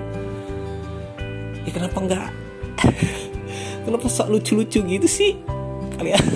Ya 1.67 1.71
kenapa 1.75 1.99
enggak? 1.99 2.29
Kenapa 3.87 4.11
sok 4.11 4.35
lucu-lucu 4.35 4.83
gitu 4.83 5.07
sih? 5.07 5.39
Kalian 5.95 6.19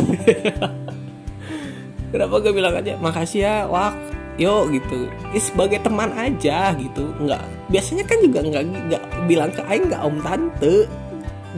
kenapa 2.14 2.34
gak 2.38 2.54
bilang 2.54 2.78
aja 2.78 2.94
makasih 3.02 3.42
ya 3.42 3.54
wak. 3.66 3.90
Yo 4.38 4.70
gitu. 4.70 5.10
Ya, 5.34 5.40
sebagai 5.42 5.82
teman 5.82 6.14
aja 6.14 6.70
gitu. 6.78 7.10
Nggak 7.18 7.42
biasanya 7.66 8.06
kan 8.06 8.22
juga 8.22 8.38
nggak 8.46 8.64
nggak 8.86 9.02
bilang 9.26 9.50
ke 9.50 9.66
aing 9.66 9.90
nggak 9.90 10.02
om 10.06 10.16
tante. 10.22 10.86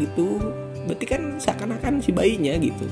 Gitu. 0.01 0.41
Berarti 0.89 1.05
kan 1.05 1.37
seakan-akan 1.37 2.01
si 2.01 2.09
bayinya 2.09 2.57
gitu 2.57 2.89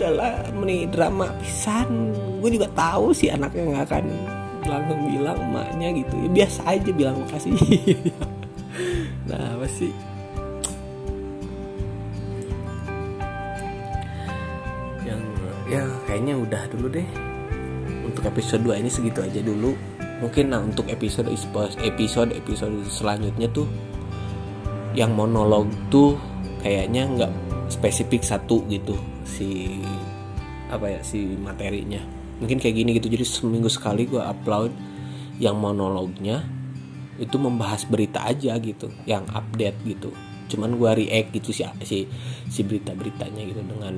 udahlah 0.00 0.48
meni 0.56 0.88
drama 0.88 1.28
pisan. 1.44 2.16
Gue 2.40 2.56
juga 2.56 2.72
tahu 2.72 3.12
si 3.12 3.28
anaknya 3.28 3.68
nggak 3.68 3.84
akan 3.84 4.04
langsung 4.64 5.00
bilang 5.12 5.36
emaknya 5.36 5.88
gitu. 5.92 6.14
Ya 6.24 6.28
biasa 6.40 6.60
aja 6.64 6.90
bilang 6.96 7.16
makasih. 7.20 7.52
Nah 9.28 9.54
apa 9.54 9.66
sih? 9.68 9.92
Yang 15.04 15.22
ya 15.68 15.84
kayaknya 16.08 16.34
udah 16.34 16.62
dulu 16.72 16.86
deh. 16.90 17.08
Untuk 18.08 18.26
episode 18.26 18.64
2 18.64 18.80
ini 18.80 18.90
segitu 18.90 19.20
aja 19.22 19.38
dulu. 19.44 19.76
Mungkin 20.24 20.50
nah 20.50 20.64
untuk 20.64 20.88
episode 20.88 21.28
episode 21.84 22.30
episode 22.34 22.74
selanjutnya 22.88 23.46
tuh 23.52 23.68
yang 24.96 25.14
monolog 25.14 25.70
tuh 25.92 26.18
kayaknya 26.64 27.06
nggak 27.06 27.32
spesifik 27.70 28.26
satu 28.26 28.66
gitu 28.66 28.98
si 29.30 29.78
apa 30.66 30.90
ya 30.90 31.00
si 31.06 31.38
materinya. 31.38 32.02
Mungkin 32.42 32.58
kayak 32.58 32.74
gini 32.74 32.90
gitu. 32.98 33.06
Jadi 33.06 33.24
seminggu 33.24 33.70
sekali 33.70 34.10
gue 34.10 34.18
upload 34.18 34.74
yang 35.38 35.56
monolognya 35.56 36.42
itu 37.20 37.36
membahas 37.36 37.84
berita 37.86 38.24
aja 38.26 38.56
gitu 38.58 38.90
yang 39.06 39.22
update 39.30 39.78
gitu. 39.86 40.10
Cuman 40.50 40.74
gue 40.74 40.90
react 41.06 41.30
gitu 41.30 41.54
si 41.54 41.62
si 41.86 42.10
si 42.50 42.60
berita 42.66 42.90
beritanya 42.96 43.46
gitu 43.46 43.62
dengan 43.62 43.94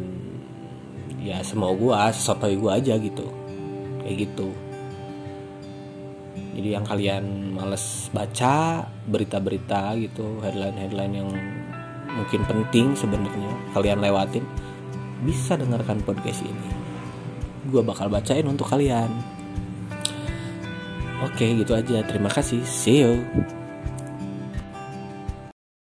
ya 1.23 1.41
semau 1.41 1.73
gue 1.73 1.95
sesotoi 2.13 2.61
gue 2.61 2.71
aja 2.71 2.95
gitu. 3.01 3.27
Kayak 4.05 4.17
gitu. 4.29 4.51
Jadi 6.53 6.69
yang 6.69 6.85
kalian 6.85 7.57
males 7.57 8.13
baca 8.13 8.85
berita-berita 9.09 9.97
gitu 9.97 10.43
headline-headline 10.45 11.15
yang 11.17 11.31
mungkin 12.13 12.45
penting 12.45 12.93
sebenarnya 12.93 13.73
kalian 13.73 14.05
lewatin 14.05 14.45
bisa 15.23 15.55
dengarkan 15.55 16.03
podcast 16.03 16.43
ini. 16.43 16.69
Gue 17.71 17.81
bakal 17.81 18.11
bacain 18.11 18.47
untuk 18.47 18.67
kalian. 18.67 19.11
Oke 21.23 21.47
gitu 21.55 21.79
aja. 21.79 22.03
Terima 22.03 22.29
kasih. 22.29 22.67
See 22.67 23.07
you 23.07 23.23